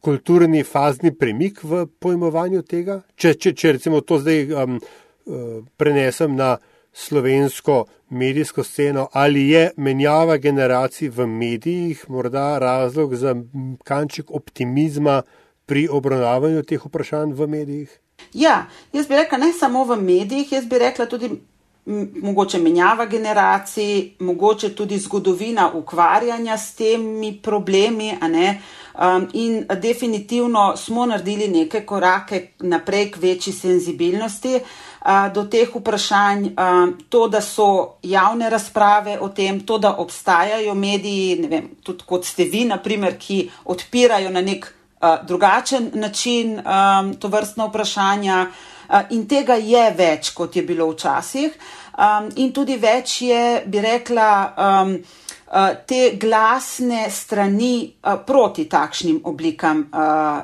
[0.00, 3.02] kulturni fazni premik v pojmovanju tega.
[3.16, 6.56] Če, če, če recimo to zdaj um, uh, prenesem na
[6.92, 13.36] slovensko medijsko sceno, ali je menjava generacij v medijih morda razlog za
[13.84, 15.22] kanček optimizma
[15.66, 17.92] pri obravnavanju teh vprašanj v medijih?
[18.32, 21.30] Ja, jaz bi rekla ne samo v medijih, jaz bi rekla tudi
[22.22, 28.12] mogoče menjava generacij, mogoče tudi zgodovina ukvarjanja s temi problemi.
[28.20, 34.54] Um, in definitivno smo naredili neke korake naprej k večji senzibilnosti.
[34.54, 34.60] Uh,
[35.34, 36.48] do teh vprašanj,
[37.08, 42.44] to, da so javne razprave o tem, to, da obstajajo mediji, vem, tudi kot ste
[42.44, 44.74] vi, naprimer, ki odpirajo na nek
[45.26, 46.58] drugačen način
[47.18, 48.46] to vrstno vprašanja.
[49.10, 51.54] In tega je več, kot je bilo včasih,
[52.36, 54.30] in tudi več je, bi rekla,
[55.86, 57.92] te glasne strani
[58.26, 59.84] proti takšnim oblikam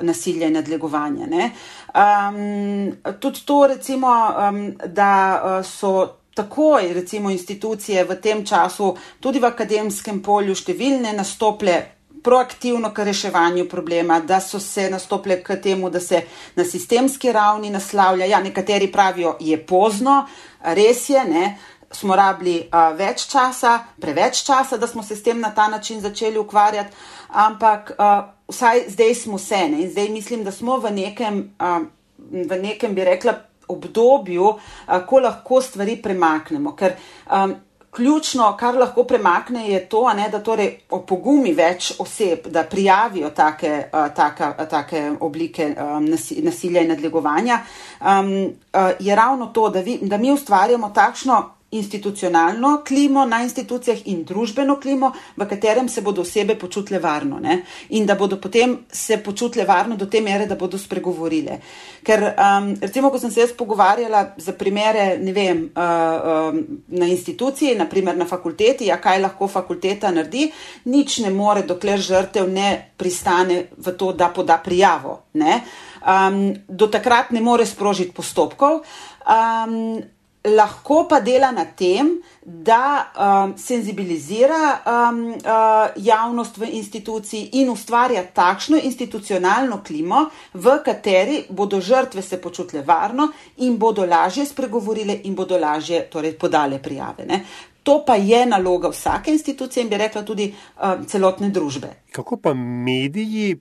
[0.07, 1.51] nasilja in nadlegovanja.
[1.97, 4.09] Um, tudi to, recimo,
[4.49, 8.91] um, da uh, so takoj, recimo, institucije v tem času,
[9.21, 11.79] tudi v akademskem polju, številne nastople
[12.27, 16.23] proaktivno k reševanju problema, da so se nastople k temu, da se
[16.57, 18.27] na sistemski ravni naslavlja.
[18.27, 20.27] Ja, nekateri pravijo, je pozno,
[20.63, 21.57] res je, ne.
[21.91, 26.01] smo rabili uh, več časa, preveč časa, da smo se s tem na ta način
[26.03, 26.91] začeli ukvarjati,
[27.31, 29.85] ampak uh, vsaj zdaj smo vse ne?
[29.85, 31.87] in zdaj mislim, da smo v nekem, uh,
[32.19, 33.37] v nekem bi rekla,
[33.69, 36.75] obdobju, uh, ko lahko stvari premaknemo.
[36.77, 36.99] Ker,
[37.31, 37.55] um,
[37.97, 43.73] ključno, kar lahko premakne, je to, ne, da torej opogumi več oseb, da prijavijo take,
[43.93, 46.07] uh, taka, take oblike um,
[46.45, 47.61] nasilja in nadlegovanja,
[48.01, 53.99] um, uh, je ravno to, da, vi, da mi ustvarjamo takšno institucionalno klimo na institucijah
[54.07, 57.63] in družbeno klimo, v katerem se bodo osebe počutile varno ne?
[57.89, 61.59] in da bodo potem se počutile varno do te mere, da bodo spregovorile.
[62.07, 67.07] Ker, um, recimo, ko sem se jaz pogovarjala za primere, ne vem, uh, um, na
[67.07, 70.47] instituciji, naprimer na fakulteti, ja, kaj lahko fakulteta naredi,
[70.87, 75.25] nič ne more, dokler žrtev ne pristane v to, da poda prijavo.
[75.35, 78.85] Um, do takrat ne more sprožiti postopkov.
[79.27, 79.99] Um,
[80.47, 88.23] lahko pa dela na tem, da um, senzibilizira um, uh, javnost v instituciji in ustvarja
[88.35, 95.35] takšno institucionalno klimo, v kateri bodo žrtve se počutile varno in bodo lažje spregovorile in
[95.35, 97.27] bodo lažje torej, podale prijave.
[97.27, 97.43] Ne.
[97.83, 101.89] To pa je naloga vsake institucije in bi rekla tudi um, celotne družbe.
[102.13, 103.57] Kako pa mediji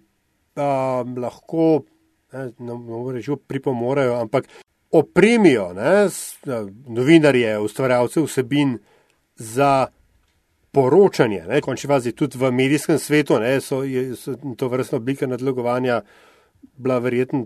[0.55, 1.81] um, lahko,
[2.33, 4.47] ne, ne, ne reči, pripomorejo, ampak
[4.95, 6.07] opremijo ne,
[6.87, 8.77] novinarje, ustvarjalce vsebin
[9.35, 9.87] za
[10.71, 11.43] poročanje.
[11.49, 16.01] Ne, končni fazi tudi v medijskem svetu ne, so, je, so to vrstna oblika nadlegovanja
[16.77, 17.45] bila verjetno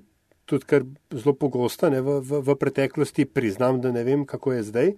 [0.50, 3.26] tudi kar zelo pogosta ne, v, v, v preteklosti.
[3.26, 4.94] Priznam, da ne vem, kako je zdaj.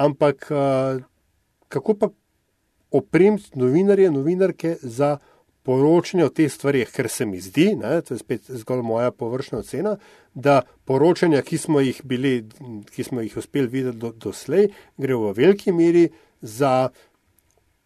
[0.00, 0.48] Ampak
[1.70, 2.08] kako pa
[2.90, 5.18] opremiti novinarje, novinarke za
[5.70, 9.60] poročanje o teh stvarih, ker se mi zdi, ne, to je spet zgolj moja površna
[9.62, 9.92] ocena,
[10.34, 12.32] da poročanja, ki smo jih, bili,
[12.90, 16.08] ki smo jih uspeli videti do, doslej, gre v veliki meri
[16.42, 16.90] za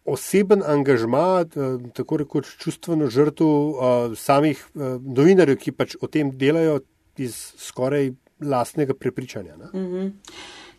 [0.05, 6.29] oseben angažma, eh, tako rekoč čustveno žrtvo uh, samih uh, novinarjev, ki pač o tem
[6.37, 6.79] delajo
[7.17, 9.55] iz skoraj lastnega prepričanja.
[9.73, 10.11] Mm -hmm.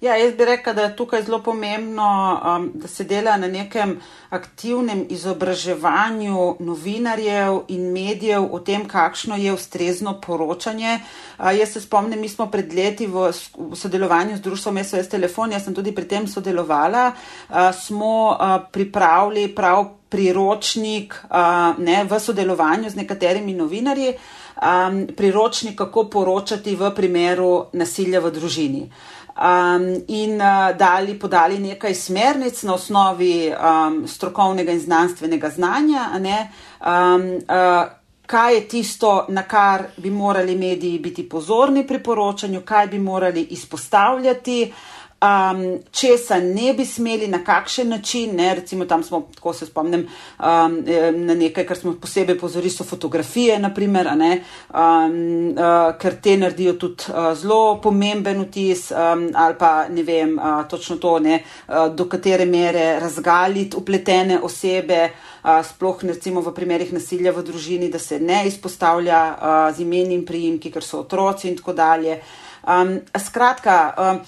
[0.01, 4.01] Ja, jaz bi rekla, da je tukaj zelo pomembno, um, da se dela na nekem
[4.29, 10.99] aktivnem izobraževanju novinarjev in medijev o tem, kakšno je ustrezno poročanje.
[11.39, 15.57] Uh, jaz se spomnim, mi smo pred leti v, v sodelovanju z društvom SOS Telefon,
[15.57, 22.21] jaz sem tudi pri tem sodelovala, uh, smo uh, pripravili prav priročnik uh, ne, v
[22.21, 24.13] sodelovanju z nekaterimi novinarji.
[24.57, 28.85] Um, priročnik, kako poročati v primeru nasilja v družini.
[28.85, 36.09] Uh, um, in uh, dali, podali nekaj smernic na osnovi um, strokovnega in znanstvenega znanja.
[36.15, 37.85] Um, uh,
[38.27, 43.43] kaj je tisto, na kar bi morali mediji biti pozorni pri poročanju, kaj bi morali
[43.43, 44.73] izpostavljati.
[45.17, 48.35] Um, česa ne bi smeli, na kakšen način.
[48.37, 50.85] Ne, recimo, tam smo, tako se spomnim, um,
[51.27, 55.17] na nekaj, kar smo posebej pozorili, so fotografije, naprimer, ne, um,
[55.57, 60.69] uh, ker te naredijo tudi uh, zelo pomemben vtis, um, ali pa ne vem, uh,
[60.69, 65.11] točno to, ne, uh, do katere mere razgaliti upletene osebe.
[65.45, 70.15] Uh, sploh recimo v primerih nasilja v družini, da se ne izpostavlja uh, z imeni
[70.15, 72.21] in priimki, ker so otroci in tako dalje.
[72.67, 74.21] Um, skratka, um,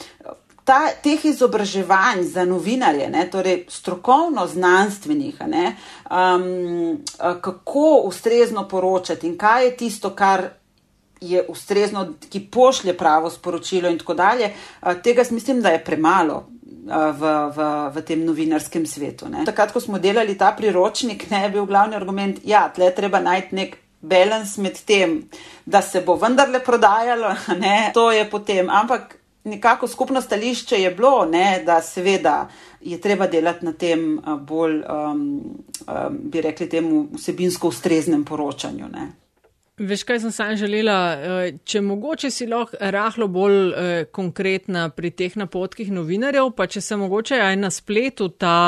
[0.69, 5.77] ta, teh izobraževanj za novinarje, ne, torej strokovno znanstvenih, ne,
[6.11, 6.99] um,
[7.41, 10.45] kako ustrezno poročati in kaj je tisto, kar
[11.21, 14.53] je ustrezno, ki pošlje pravo sporočilo in tako dalje,
[15.03, 16.47] tega mislim, da je premalo.
[16.89, 19.27] V, v, v tem novinarskem svetu.
[19.29, 19.43] Ne.
[19.45, 23.21] Takrat, ko smo delali ta priročnik, ne, je bil glavni argument, da ja, je treba
[23.21, 25.19] najti nek balans med tem,
[25.69, 28.71] da se bo vendarle prodajalo, ne, to je potem.
[28.73, 32.49] Ampak nekako skupno stališče je bilo, ne, da seveda
[32.81, 35.23] je treba delati na tem bolj, um,
[35.87, 38.89] um, bi rekli, temu vsebinsko ustreznem poročanju.
[38.93, 39.09] Ne.
[39.79, 45.11] Veš, kaj sem sam želela, e, če mogoče si lahko rahlo bolj eh, konkretna pri
[45.15, 48.59] teh napotkih novinarjev, pa če se mogoče aj na spletu ta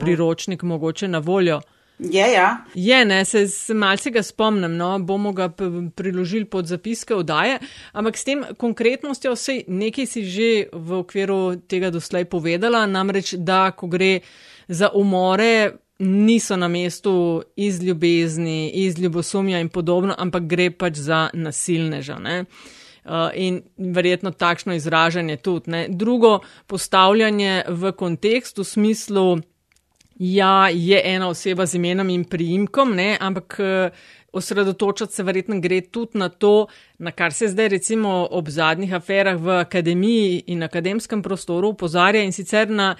[0.00, 1.60] priročnik mogoče na voljo.
[1.98, 2.64] Je, ja.
[2.74, 5.48] Je, ne, se, se malce ga spomnim, no, bomo ga
[5.96, 7.58] priložili pod zapiske odaje,
[7.92, 13.70] ampak s tem konkretnostjo vse nekaj si že v okviru tega doslej povedala, namreč, da
[13.72, 14.20] ko gre
[14.68, 21.30] za umore, niso na mestu iz ljubezni, iz ljubosumja in podobno, ampak gre pač za
[21.32, 22.18] nasilneža.
[22.18, 22.44] Ne.
[23.06, 25.70] Uh, in verjetno takšno izražanje tudi.
[25.70, 25.86] Ne.
[25.88, 29.38] Drugo, postavljanje v kontekst v smislu,
[30.18, 33.90] Ja, je ena oseba z imenom in priimkom, ne, ampak eh,
[34.32, 36.66] osredotočati se verjetno gre tudi na to,
[36.98, 42.32] na kar se zdaj recimo ob zadnjih aferah v akademiji in akademskem prostoru upozarja in
[42.32, 42.94] sicer na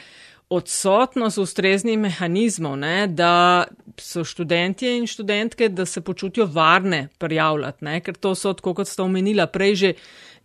[0.49, 3.65] odsotnost ustreznih mehanizmov, ne, da
[3.99, 8.89] so študentje in študentke, da se počutijo varne prijavljati, ne, ker to so, tako kot
[8.89, 9.93] ste omenila, prej že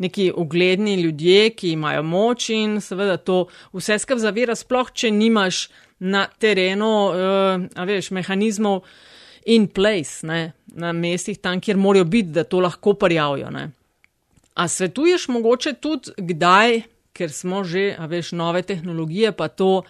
[0.01, 5.67] neki ugledni ljudje, ki imajo moč in seveda to vse skav zavira, sploh če nimaš
[6.01, 8.81] na terenu, uh, a veš, mehanizmov
[9.45, 13.69] in place, ne, na mestih tam, kjer morajo biti, da to lahko prijavijo, ne.
[14.53, 16.81] A svetuješ mogoče tudi kdaj,
[17.13, 19.83] ker smo že, a veš, nove tehnologije, pa to,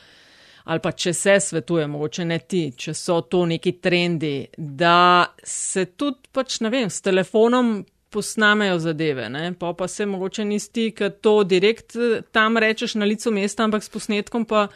[0.64, 5.86] ali pa če se svetuje, mogoče ne ti, če so to neki trendi, da se
[5.86, 7.82] tudi, pač ne vem, s telefonom
[8.12, 9.54] posnamejo zadeve, ne?
[9.60, 11.96] pa pa se mogoče nisi, ker to direkt
[12.32, 14.68] tam rečeš na licu mesta, ampak s posnetkom pa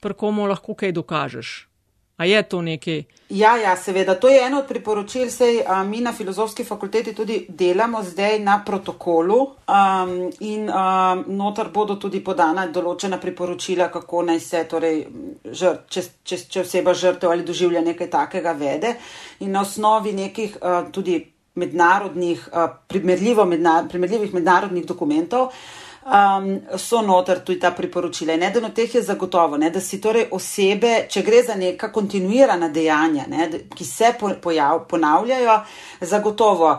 [0.00, 1.70] prkomu lahko kaj dokažeš.
[2.20, 3.04] A je to nekaj?
[3.32, 4.14] Ja, ja, seveda.
[4.20, 8.58] To je eno od priporočil, sej a, mi na filozofski fakulteti tudi delamo zdaj na
[8.66, 15.00] protokolu um, in um, notar bodo tudi podana določena priporočila, kako naj se, torej,
[15.48, 18.98] žr, če, če, če oseba žrtev ali doživlja nekaj takega vede
[19.40, 21.22] in na osnovi nekih uh, tudi
[21.56, 25.54] mednarodnih, uh, primerljivo medna, primerljivih mednarodnih dokumentov
[26.06, 28.32] um, so noter tudi ta priporočila.
[28.32, 31.90] In eden od teh je zagotovo, ne, da si torej osebe, če gre za neka
[31.92, 35.58] kontinuirana dejanja, ne, ki se pojav, ponavljajo,
[36.00, 36.72] zagotovo,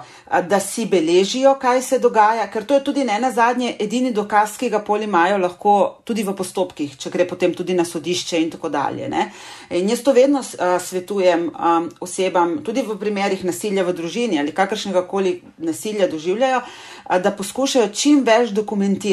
[0.48, 4.58] da si beležijo, kaj se dogaja, ker to je tudi ne na zadnje edini dokaz,
[4.58, 8.50] ki ga poli imajo lahko tudi v postopkih, če gre potem tudi na sodišče in
[8.52, 9.10] tako dalje.
[9.10, 9.30] Ne.
[9.78, 14.56] In jaz to vedno uh, svetujem um, osebam, tudi v primerih nasilja v družini ali
[14.56, 19.11] kakršnega koli nasilja doživljajo, uh, da poskušajo čim več dokumentirati,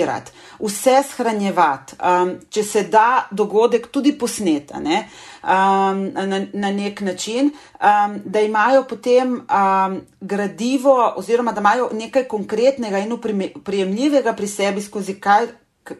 [0.58, 5.04] vse shranjevati, um, če se da dogodek tudi posneta ne,
[5.42, 12.28] um, na, na nek način, um, da imajo potem um, gradivo oziroma da imajo nekaj
[12.28, 15.46] konkretnega in uprijemljivega pri sebi skozi kaj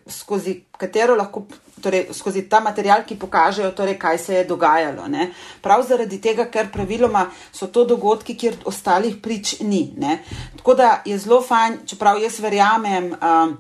[0.07, 1.47] skozi katero lahko,
[1.83, 5.09] torej skozi ta material, ki pokažejo, torej, kaj se je dogajalo.
[5.09, 5.31] Ne.
[5.63, 9.93] Prav zaradi tega, ker praviloma so to dogodki, kjer ostalih prič ni.
[9.97, 10.19] Ne.
[10.57, 13.57] Tako da je zelo fajn, čeprav jaz verjamem, um,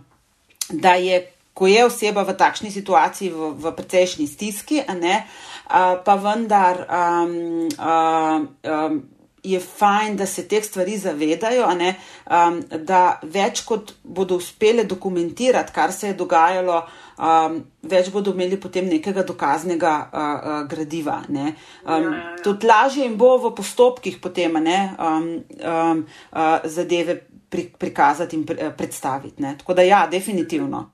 [0.70, 1.20] da je,
[1.54, 5.22] ko je oseba v takšni situaciji, v, v precejšnji stiski, ne,
[5.70, 6.84] uh, pa vendar.
[6.88, 9.00] Um, uh, um,
[9.42, 11.94] je fajn, da se teh stvari zavedajo, ne,
[12.30, 16.80] um, da več kot bodo uspele dokumentirati, kar se je dogajalo,
[17.16, 21.20] um, več bodo imeli potem nekega dokaznega uh, uh, gradiva.
[21.28, 21.54] Ne.
[21.86, 22.10] Um,
[22.44, 25.30] tudi lažje jim bo v postopkih potem ne, um,
[25.62, 29.42] um, uh, zadeve pri, prikazati in pre, predstaviti.
[29.42, 29.57] Ne.
[29.59, 30.84] Tako da ja, definitivno.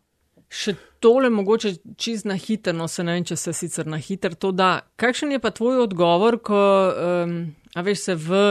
[0.55, 4.37] Še tole mogoče čist na hitro, no se ne vem, če se sicer na hitro
[4.39, 4.79] to da.
[4.97, 6.63] Kakšen je pa tvoj odgovor, ko.
[7.25, 7.39] Um,
[7.75, 8.43] a veš, se v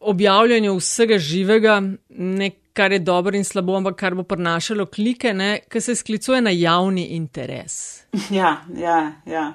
[0.00, 5.34] objavljanju vsega živega, ne kar je dobro in slabo, ampak kar bo prinašalo klike,
[5.68, 8.04] ki se sklicuje na javni interes.
[8.30, 9.52] Ja, ja, ja.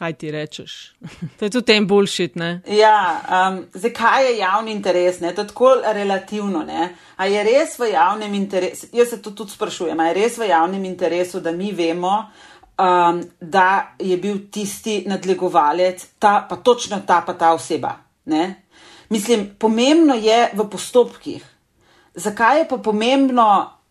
[0.00, 0.94] Kaj ti rečeš?
[1.36, 2.62] to je tudi tem bullshit, ne?
[2.72, 5.34] Ja, um, zakaj je javni interes, ne?
[5.36, 6.94] To je tako relativno, ne?
[7.20, 10.48] A je res v javnem interesu, jaz se to tudi sprašujem, a je res v
[10.48, 12.14] javnem interesu, da mi vemo,
[12.80, 17.92] um, da je bil tisti nadlegovalec, ta, pa točno ta, pa ta oseba.
[18.24, 18.64] Ne?
[19.12, 21.44] Mislim, pomembno je v postopkih.
[22.14, 23.50] Zakaj je pa pomembno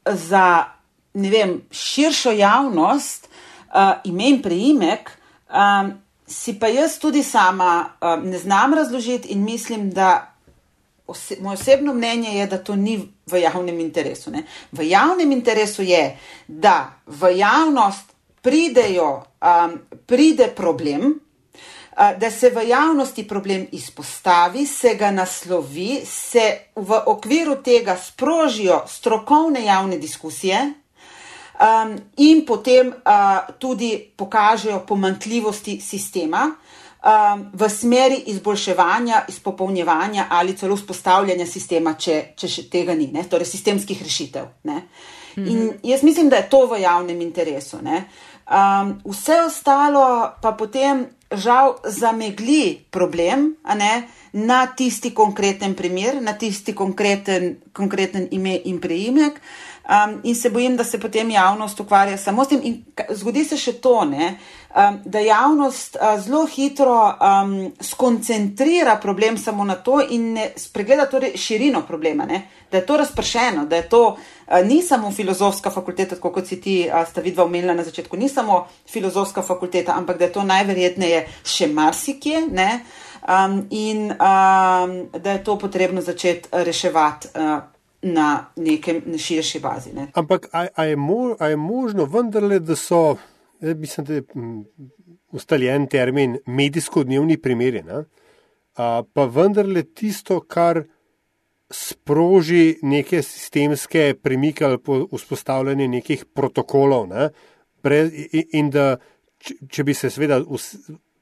[0.09, 0.73] za
[1.13, 5.18] vem, širšo javnost, uh, ime in preimek,
[5.49, 5.93] um,
[6.27, 10.35] si pa jaz tudi sama um, ne znam razložiti in mislim, da
[11.07, 14.31] ose, moje osebno mnenje je, da to ni v javnem interesu.
[14.31, 14.43] Ne?
[14.71, 21.19] V javnem interesu je, da v javnost pridejo, um, pride problem,
[21.91, 28.83] uh, da se v javnosti problem izpostavi, se ga naslovi, se v okviru tega sprožijo
[28.87, 30.73] strokovne javne diskusije.
[31.59, 36.45] Um, in potem uh, tudi pokažejo pomankljivosti sistema
[37.03, 43.25] um, v smeri izboljševanja, izpopolnjevanja ali celo vzpostavljanja sistema, če, če še tega ni, ne?
[43.27, 44.47] torej sistemskih rešitev.
[44.63, 44.85] Ne?
[45.39, 47.77] In jaz mislim, da je to v javnem interesu.
[47.79, 56.73] Um, vse ostalo pa potem žal zamegli problem ne, na tisti konkreten primer, na tisti
[56.73, 59.41] konkreten, konkreten ime in preimek.
[59.89, 62.59] Um, in se bojim, da se potem javnost ukvarja samo s tem.
[62.63, 64.35] In zgodi se še to, ne,
[64.75, 71.07] um, da javnost uh, zelo hitro um, skoncentrira problem samo na to in ne spregleda
[71.09, 75.71] torej širino problema, ne, da je to razpršeno, da je to uh, ni samo filozofska
[75.73, 80.21] fakulteta, kot si ti uh, sta vidva omenila na začetku, ni samo filozofska fakulteta, ampak
[80.21, 82.45] da je to najverjetneje še marsikje.
[82.51, 82.69] Ne,
[83.25, 87.33] um, in um, da je to potrebno začeti reševati.
[87.33, 89.93] Uh, na nekem širši bazi.
[89.93, 90.07] Ne.
[90.13, 93.17] Ampak a, a, je mo, a je možno vendarle, da so
[93.61, 94.23] mislim, da je
[95.31, 98.03] ustaljen termin medijsko-dnevni primeri, ne?
[99.13, 100.83] pa vendarle tisto, kar
[101.69, 104.77] sproži neke sistemske premike ali
[105.11, 107.07] vzpostavljanje nekih protokolov.
[107.07, 107.29] Ne?
[107.83, 108.97] Brez, in da,
[109.69, 110.39] če bi se seveda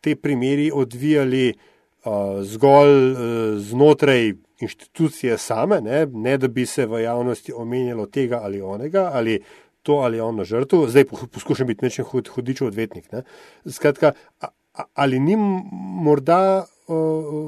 [0.02, 3.20] te primeri odvijali uh, zgolj uh,
[3.60, 6.06] znotraj inštitucije same, ne?
[6.06, 9.42] ne da bi se v javnosti omenjalo tega ali onega, ali
[9.84, 12.06] to ali ono žrtvo, zdaj poskušam biti nečem
[12.36, 13.12] hudičev odvetnik.
[13.12, 13.24] Ne?
[13.66, 14.12] Skratka,
[14.94, 15.36] ali ni
[16.04, 16.96] morda uh,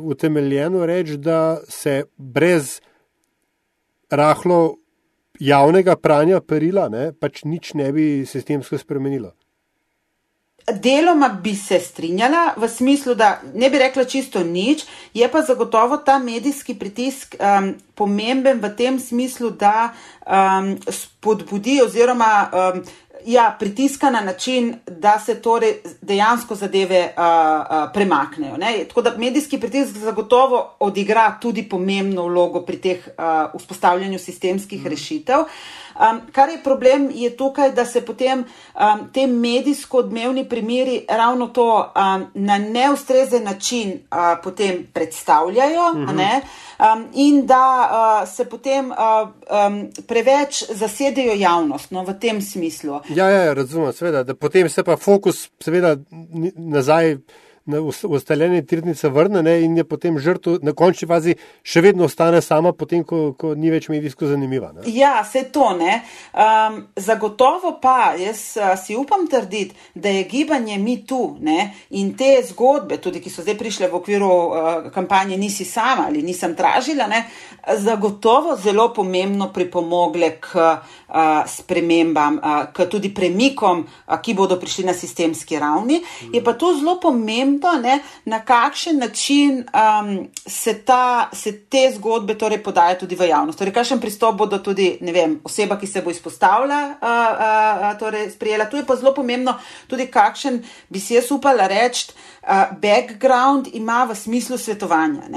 [0.06, 2.82] utemeljeno reči, da se brez
[4.10, 4.76] rahlo
[5.40, 9.34] javnega pranja perila, ne, pač nič ne bi sistemsko spremenilo.
[10.74, 15.98] Deloma bi se strinjala v smislu, da ne bi rekla čisto nič, je pa zagotovo
[15.98, 19.92] ta medijski pritisk um, pomemben v tem smislu, da
[20.26, 22.84] um, spodbudi oziroma um,
[23.26, 28.58] ja, pritiska na način, da se torej dejansko zadeve uh, uh, premaknejo.
[28.58, 28.86] Ne?
[28.88, 34.88] Tako da medijski pritisk zagotovo odigra tudi pomembno vlogo pri teh uh, vzpostavljanju sistemskih mm.
[34.88, 35.38] rešitev.
[36.00, 41.92] Um, kar je problem, je tukaj, da se potem um, te medijsko-dnevni primeri ravno to
[41.96, 46.42] um, na neustrezen način uh, potem predstavljajo mm -hmm.
[46.80, 48.96] um, in da uh, se potem uh,
[49.68, 53.00] um, preveč zasedejo javnost no, v tem smislu.
[53.10, 55.96] Ja, ja, ja razumem, seveda, da potem se pa fokus seveda
[56.56, 57.18] nazaj
[58.04, 62.72] ustaljene tirnice vrne ne, in je potem žrtev na končni fazi še vedno ostane sama,
[62.74, 64.72] potem ko, ko ni več medijsko zanimiva.
[64.74, 64.86] Ne.
[64.94, 66.00] Ja, se to ne.
[66.34, 72.14] Um, zagotovo pa jaz uh, si upam trditi, da je gibanje mi tu ne, in
[72.18, 76.56] te zgodbe, tudi ki so zdaj prišle v okviru uh, kampanje Nisi sama ali nisem
[76.56, 77.26] tražila, ne,
[77.78, 84.88] zagotovo zelo pomembno pripomogle k uh, spremembam, uh, k tudi premikom, uh, ki bodo prišli
[84.90, 86.00] na sistemski ravni.
[86.00, 86.34] Mm.
[86.34, 91.92] Je pa to zelo pomembno pomembno, ne, na kakšen način um, se, ta, se te
[91.96, 93.60] zgodbe torej podajo tudi v javnost.
[93.60, 98.70] Torej, kakšen pristop bodo tudi vem, oseba, ki se bo izpostavila, uh, uh, torej, sprijela.
[98.70, 102.12] Tu je pa zelo pomembno tudi, kakšen bi si jaz upala reči.
[102.40, 105.28] Uh, background ima v smislu svetovanja.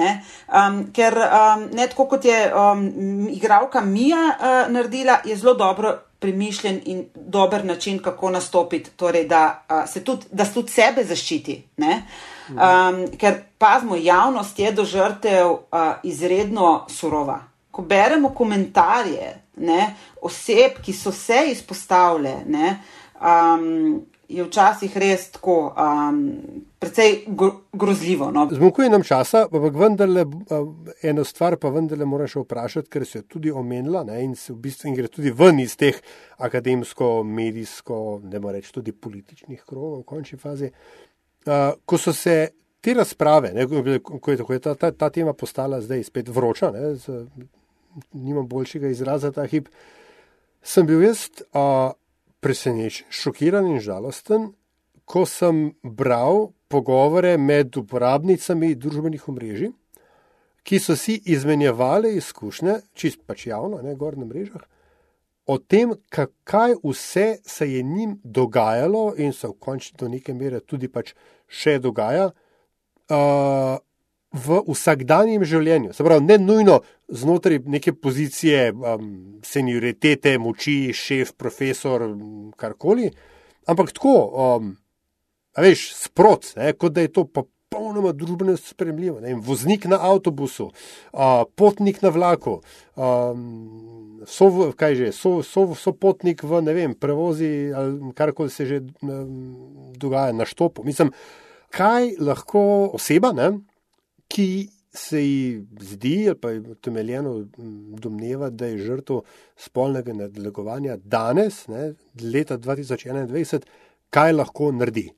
[0.48, 6.11] Um, ker um, ne tako kot je um, igralka Mija uh, naredila, je zelo dobro
[6.22, 11.04] premišljen in dober način, kako nastopiti, torej, da, uh, se tudi, da se tudi sebe
[11.04, 11.58] zaščiti.
[12.48, 17.40] Um, ker pazmo, javnost je do žrtev uh, izredno surova.
[17.70, 22.78] Ko beremo komentarje ne, oseb, ki so se izpostavljene,
[23.20, 24.02] um,
[24.33, 26.20] je včasih res tako um,
[26.78, 27.24] precej
[27.72, 28.30] grozljivo.
[28.30, 28.47] No.
[28.51, 30.24] Zmokuje nam časa, ampak vendarle
[31.03, 34.91] eno stvar pa vendarle moraš vprašati, ker se je tudi omenila ne, in v bistvu
[34.91, 36.01] in gre tudi ven iz teh
[36.43, 40.72] akademsko, medijsko, ne morem reči tudi političnih krogov v končni fazi.
[41.47, 42.37] Uh, ko so se
[42.83, 44.03] te razprave, ne, ko je,
[44.47, 47.24] ko je ta, ta, ta tema postala zdaj spet vroča, ne, z,
[48.12, 49.68] nimam boljšega izraza ta hip,
[50.62, 51.28] sem bil jaz.
[51.53, 51.93] Uh,
[52.43, 54.51] presenečen, šokiran in žalosten,
[55.07, 59.70] ko sem bral pogovore med uporabnicami družbenih omrežij,
[60.62, 64.62] ki so si izmenjevali izkušnje, čist pač javno, ne gor na mrežah,
[65.47, 70.61] o tem, kaj vse se je njim dogajalo in se v končni do neke mere
[70.61, 71.14] tudi pač
[71.49, 72.30] še dogaja.
[73.11, 73.78] Uh,
[74.33, 75.93] v vsakdanjem življenju.
[75.93, 76.80] Se pravi, ne nujno
[77.12, 79.09] znotraj neke pozicije, um,
[79.45, 82.07] senioritete, moči, šef, profesor,
[82.57, 83.11] karkoli,
[83.68, 84.70] ampak tako, um,
[85.59, 89.20] veš, sprot, ne, kot da je to popolnoma družbeno spremljivo.
[89.20, 92.62] Ne, voznik na avtobusu, uh, potnik na vlaku,
[92.97, 98.66] um, so, kaj že, so, so, so potnik v ne vem, prevozi ali karkoli se
[98.66, 100.87] že um, dogaja na štopu.
[100.89, 101.12] Mislim,
[101.68, 102.64] kaj lahko
[102.97, 103.53] oseba, ne?
[104.28, 107.46] Ki se ji zdi, ali pa je temeljeno
[107.98, 109.22] domneva, da je žrtev
[109.56, 113.62] spolnega nadlegovanja danes, ne, leta 2021,
[114.10, 115.08] kaj lahko naredi.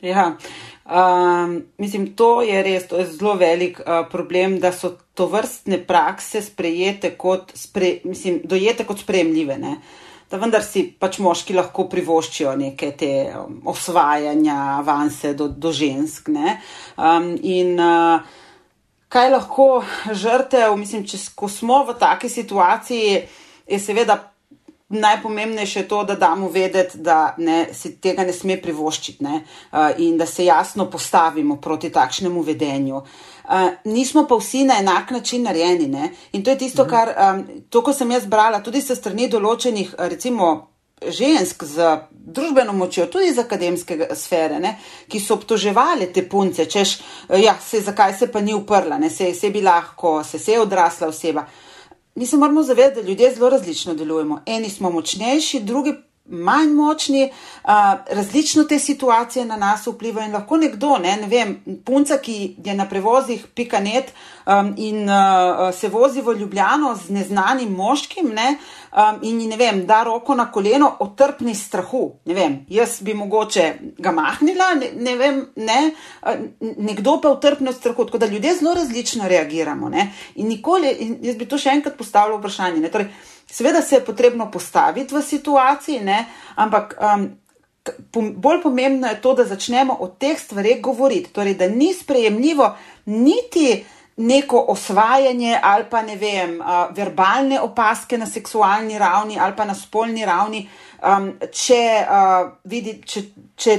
[0.00, 0.36] Ja,
[0.84, 5.78] um, mislim, to je res, to je zelo velik uh, problem, da so to vrstne
[5.86, 9.56] prakse sprejete kot, spre, mislim, dojete kot sprejemljive.
[9.58, 9.76] Ne?
[10.30, 16.32] Da vendar si pač moški lahko privoščijo neke te um, osvajanja, avanse do, do žensk.
[16.34, 18.24] Um, in uh,
[19.08, 19.68] kaj lahko
[20.10, 23.20] žrtev, mislim, če smo v taki situaciji,
[23.70, 24.18] je seveda
[24.88, 30.18] najpomembnejše to, da damo vedeti, da ne, se tega ne sme privoščiti ne, uh, in
[30.18, 33.02] da se jasno postavimo proti takšnemu vedenju.
[33.46, 35.86] Uh, nismo pa vsi na enak način narejeni.
[35.88, 36.10] Ne?
[36.32, 36.90] In to je tisto, mhm.
[36.90, 42.72] kar, um, to, ko sem jaz brala, tudi se strani določenih, recimo, žensk z družbeno
[42.72, 44.76] močjo, tudi iz akademske sfere, ne,
[45.08, 46.96] ki so obtoževali te punce, češ,
[47.42, 50.60] ja, se, zakaj se pa ni uprla, ne, se, se bi lahko, se, se je
[50.60, 51.46] odrasla oseba.
[52.16, 54.40] Mi se moramo zavedati, da ljudje zelo različno delujemo.
[54.46, 55.92] Eni smo močnejši, drugi
[56.28, 57.30] manj močni,
[58.10, 62.74] različno te situacije na nas vplivajo in lahko nekdo, ne, ne vem, punca, ki je
[62.74, 64.12] na prevozih pikanet
[64.46, 68.56] um, in uh, se vozi v Ljubljano z neznanim moškim ne,
[68.92, 72.12] um, in ne vem, da roko na koleno, otrpni strahu.
[72.24, 75.80] Ne vem, jaz bi mogoče ga mahnila, ne, ne vem, ne,
[76.60, 78.06] nekdo pa otrpni strahu.
[78.06, 79.88] Tako da ljudje zelo različno reagiramo.
[79.88, 82.80] Ne, in nikoli, in jaz bi to še enkrat postavila vprašanje.
[82.80, 83.10] Ne, torej,
[83.50, 86.24] Seveda se je potrebno postaviti v situaciji, ne?
[86.56, 87.28] ampak um,
[88.34, 91.30] bolj pomembno je to, da začnemo o teh stvareh govoriti.
[91.32, 92.76] Torej, da ni sprejemljivo
[93.06, 93.84] niti
[94.16, 99.74] neko osvajanje ali pa ne vem, uh, verbalne opaske na seksualni ravni ali pa na
[99.74, 100.68] spolni ravni.
[101.06, 103.22] Um, če, uh, vidi, če,
[103.56, 103.74] če,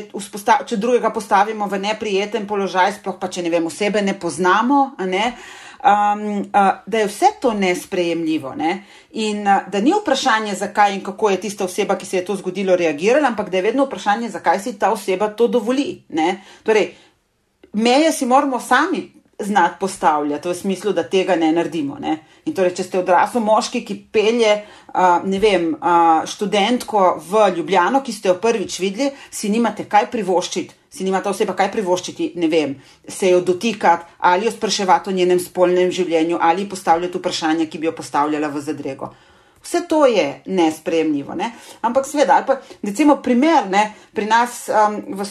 [0.65, 5.31] če drugega postavimo v neprijeten položaj, sploh pa če ne vem, osebe ne poznamo, ne,
[5.33, 8.55] uh, um, uh, da je vse to nesprejemljivo.
[8.55, 8.83] Ne?
[9.11, 12.35] In uh, da ni vprašanje, zakaj in kako je tista oseba, ki se je to
[12.35, 16.03] zgodilo, reagirala, ampak da je vedno vprašanje, zakaj si ta oseba to dovoli.
[16.63, 16.93] Torej,
[17.73, 21.97] meje si moramo sami znati postavljati v smislu, da tega ne naredimo.
[21.99, 22.17] Ne?
[22.45, 28.13] In torej, če ste odrasli moški, ki pelje uh, vem, uh, študentko v Ljubljano, ki
[28.13, 30.76] ste jo prvič videli, si nimate kaj privoščiti.
[30.97, 32.71] Si nima ta oseba kaj privoščiti, ne vem,
[33.07, 37.85] se jo dotikati ali jo spraševati o njenem spolnem življenju ali postavljati vprašanja, ki bi
[37.85, 39.11] jo postavljala v zadrego.
[39.67, 41.35] Vse to je nespremljivo.
[41.35, 41.51] Ne?
[41.81, 45.25] Ampak, sveda, ali pa recimo primer ne, pri nas, um, v,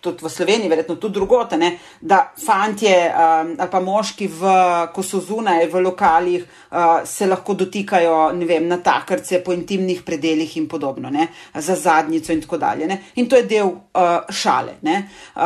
[0.00, 4.56] tudi v Sloveniji, verjetno tudi drugote, ne, da fantje um, ali pa moški, v,
[4.90, 6.42] ko so zunaj v lokalih,
[6.74, 12.34] uh, se lahko dotikajo vem, na takrce po intimnih predeljih in podobno, ne, za zadnjico
[12.34, 12.90] in tako dalje.
[12.90, 13.00] Ne.
[13.22, 15.04] In to je del uh, šale, ne,
[15.36, 15.42] uh,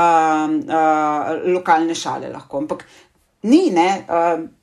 [0.56, 2.64] uh, lokalne šale lahko.
[2.64, 2.88] Ampak
[3.44, 3.90] ni, ne.
[4.08, 4.55] Uh,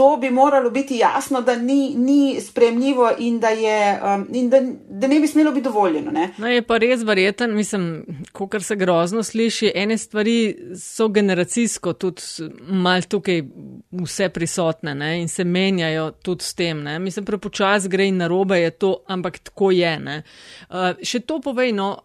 [0.00, 4.60] to bi moralo biti jasno, da ni, ni spremljivo in, da, je, um, in da,
[4.88, 6.10] da ne bi smelo biti dovoljeno.
[6.10, 6.30] Ne?
[6.38, 8.06] No, je pa res verjeten, mislim,
[8.48, 9.72] kar se grozno sliši.
[9.74, 12.22] Ene stvari so generacijsko tudi
[12.68, 13.42] mal tukaj
[13.90, 15.20] vse prisotne ne?
[15.20, 16.80] in se menjajo tudi s tem.
[16.82, 16.98] Ne?
[16.98, 19.98] Mislim, prepočas gre in narobe je to, ampak tako je.
[20.00, 21.98] Uh, še to povej, no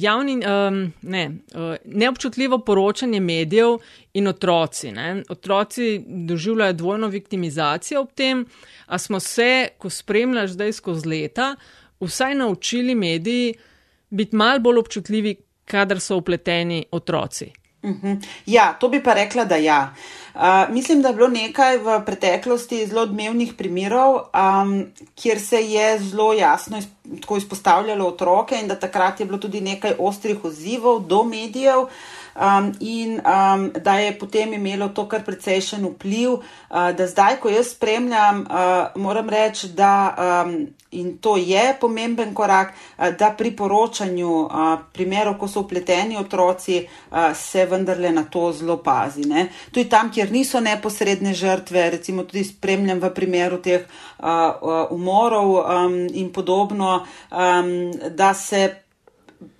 [0.00, 1.24] javni, um, ne,
[1.54, 3.78] uh, neobčutljivo poročanje medijev
[4.14, 4.92] in otroci.
[4.92, 5.22] Ne.
[5.28, 8.46] Otroci doživljajo dvojno viktimizacijo ob tem,
[8.86, 11.56] a smo se, ko spremljaš zdaj skozi leta,
[12.00, 13.54] vsaj naučili mediji
[14.10, 17.52] biti mal bolj občutljivi, kadar so upleteni otroci.
[17.84, 18.12] Mhm.
[18.46, 19.94] Ja, to bi pa rekla, da ja.
[20.34, 25.98] Uh, mislim, da je bilo nekaj v preteklosti zelo odmevnih primerov, um, kjer se je
[25.98, 26.86] zelo jasno iz,
[27.38, 31.86] izpostavljalo otroke in da takrat je bilo tudi nekaj ostrih odzivov do medijev.
[32.34, 36.40] Um, in um, da je potem imelo to kar precejšen vpliv, uh,
[36.96, 40.66] da zdaj, ko jaz spremljam, uh, moram reči, da um,
[41.00, 46.80] in to je pomemben korak, uh, da pri poročanju uh, primerov, ko so upleteni otroci,
[46.84, 49.26] uh, se vendarle na to zelo pazi.
[49.28, 49.48] Ne?
[49.70, 53.84] Tudi tam, kjer niso neposredne žrtve, recimo tudi spremljam v primeru teh
[54.90, 58.83] umorov um, in podobno, um, da se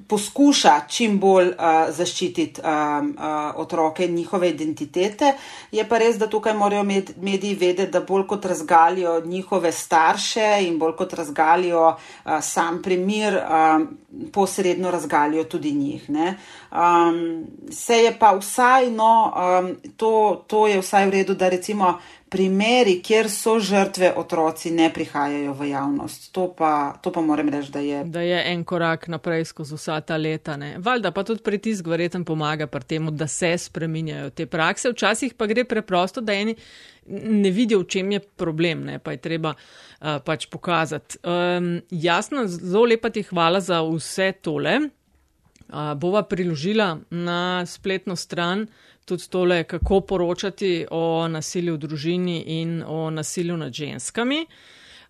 [0.09, 5.33] poskuša čim bolj uh, zaščititi um, uh, otroke in njihove identitete.
[5.73, 10.49] Je pa res, da tukaj morajo med, mediji vedeti, da bolj kot razgalijo njihove starše
[10.67, 13.89] in bolj kot razgalijo uh, sam primir, um,
[14.33, 16.09] posredno razgalijo tudi njih.
[16.11, 21.99] Um, se je pa vsaj, no, um, to, to je vsaj v redu, da recimo
[22.35, 26.33] primeri, kjer so žrtve otroci, ne prihajajo v javnost.
[26.35, 28.01] To pa, to pa moram reči, da je.
[28.11, 30.57] Da je en korak naprej skozi vsa ta leta.
[30.59, 30.73] Ne?
[30.83, 34.91] Valjda pa tudi pritisk verjetno pomaga pri tem, da se spreminjajo te prakse.
[34.91, 36.57] Včasih pa gre preprosto, da eni
[37.07, 38.99] ne vidijo, v čem je problem, ne?
[38.99, 41.21] pa je treba uh, pač pokazati.
[41.23, 44.81] Um, jasno, zelo lepa ti hvala za vse tole.
[45.69, 48.67] Uh, bova priložila na spletno stran
[49.05, 54.47] tudi tole, kako poročati o nasilju v družini in o nasilju nad ženskami.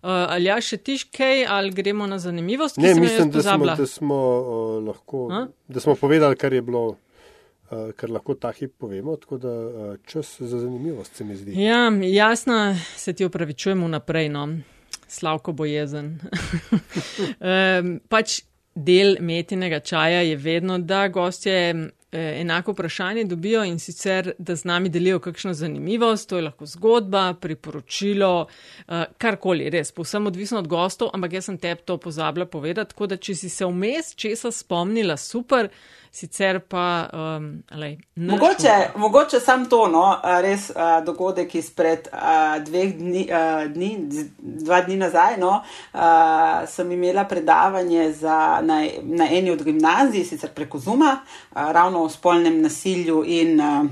[0.05, 2.77] Uh, ali ja, še tiš kaj, ali gremo na zanimivost?
[2.77, 7.87] Ne, mislim, da smo, da, smo, uh, lahko, da smo povedali, kar je bilo, uh,
[7.97, 11.57] kar lahko ta hip povemo, tako da uh, čas za zanimivost se mi zdi.
[11.63, 14.47] Ja, jasno, se ti opravičujemo naprej, no,
[15.07, 16.19] slavko bojezen.
[17.41, 18.43] um, pač
[18.75, 24.63] del metinega čaja je vedno, da gostje eh, enako vprašanje dobijo in sicer, da z
[24.63, 28.47] nami delijo kakšno zanimivost, to je lahko zgodba, priporočilo,
[28.87, 33.07] eh, karkoli, res, povsem odvisno od gostov, ampak jaz sem tebi to pozabila povedati, tako
[33.07, 35.69] da če si se vmes česa spomnila, super
[36.15, 37.09] sicer pa.
[37.13, 40.05] Um, lej, mogoče, mogoče sam to, no,
[40.41, 43.91] res uh, dogodek izpred uh, dveh dni, uh, dni,
[44.39, 45.35] dva dni nazaj.
[45.41, 51.71] No, uh, sem imela predavanje za, na, na eni od gimnazij, sicer preko Zuma, uh,
[51.71, 53.59] ravno o spolnem nasilju in.
[53.59, 53.85] Uh,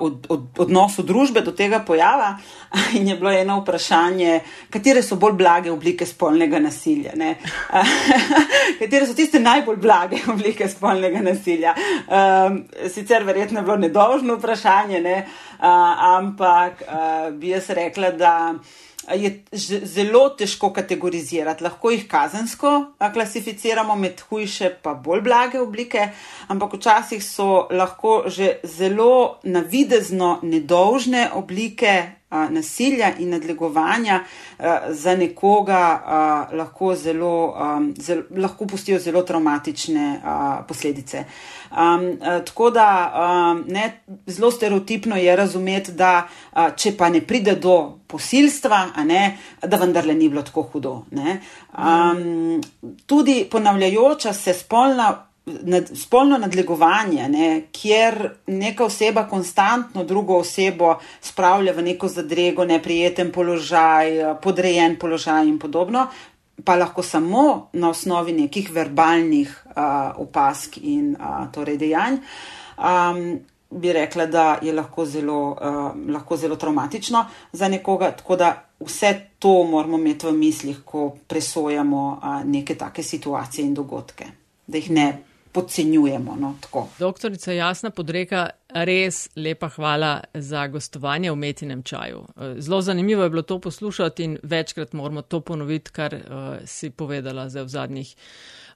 [0.00, 2.36] od, od, odnosu družbe do tega pojava.
[2.98, 4.40] In je bilo eno vprašanje,
[4.70, 7.12] katere so bolj blage oblike spolnega nasilja.
[8.80, 11.74] katere so tiste najbolj blage oblike spolnega nasilja.
[12.08, 15.18] Um, sicer verjetno je bilo nedožno vprašanje, ne?
[15.58, 15.64] uh,
[16.16, 18.54] ampak uh, bi jaz rekla, da
[19.12, 19.44] je
[19.84, 21.64] zelo težko kategorizirati.
[21.64, 22.72] Lahko jih kazensko
[23.12, 26.08] klasificiramo med hujše in bolj blage oblike,
[26.48, 34.20] ampak včasih so lahko že zelo navidezno nedolžne oblike nasilja in nadlegovanja
[34.88, 35.80] za nekoga
[36.52, 37.56] lahko, zelo,
[37.98, 40.20] zelo, lahko pustijo zelo traumatične
[40.68, 41.24] posledice.
[42.44, 46.28] Tako da ne, zelo stereotipno je razumeti, da
[46.76, 50.94] če pa ne pride do posilstva, ne, da vendarle ni bilo tako hudo.
[51.14, 52.60] Um,
[53.06, 61.72] tudi ponavljajoča se spolna nad, spolno nadlegovanje, ne, kjer neka oseba konstantno drugo osebo spravlja
[61.72, 66.06] v neko zadrego, neprijeten položaj, podrejen položaj in podobno,
[66.64, 69.74] pa lahko samo na osnovi nekih verbalnih uh,
[70.16, 72.22] opask in uh, torej dejanj.
[72.78, 73.40] Um,
[73.74, 79.20] Bi rekla, da je lahko zelo, uh, lahko zelo traumatično za nekoga, tako da vse
[79.38, 84.26] to moramo imeti v mislih, ko presojamo uh, neke take situacije in dogodke,
[84.66, 85.08] da jih ne
[85.54, 86.36] podcenjujemo.
[86.40, 86.54] No,
[86.98, 92.24] Doktorica Jasna Podreka, res lepa hvala za gostovanje v metinem čaju.
[92.58, 96.20] Zelo zanimivo je bilo to poslušati in večkrat moramo to ponoviti, kar uh,
[96.66, 98.14] si povedala zdaj v zadnjih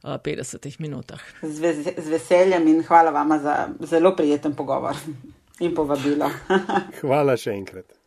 [0.04, 1.20] uh, eh, 50 minutah.
[1.42, 4.94] Z, vez, z veseljem in hvala vama za zelo prijeten pogovor
[5.60, 6.30] in povabilo.
[7.02, 7.97] hvala še enkrat.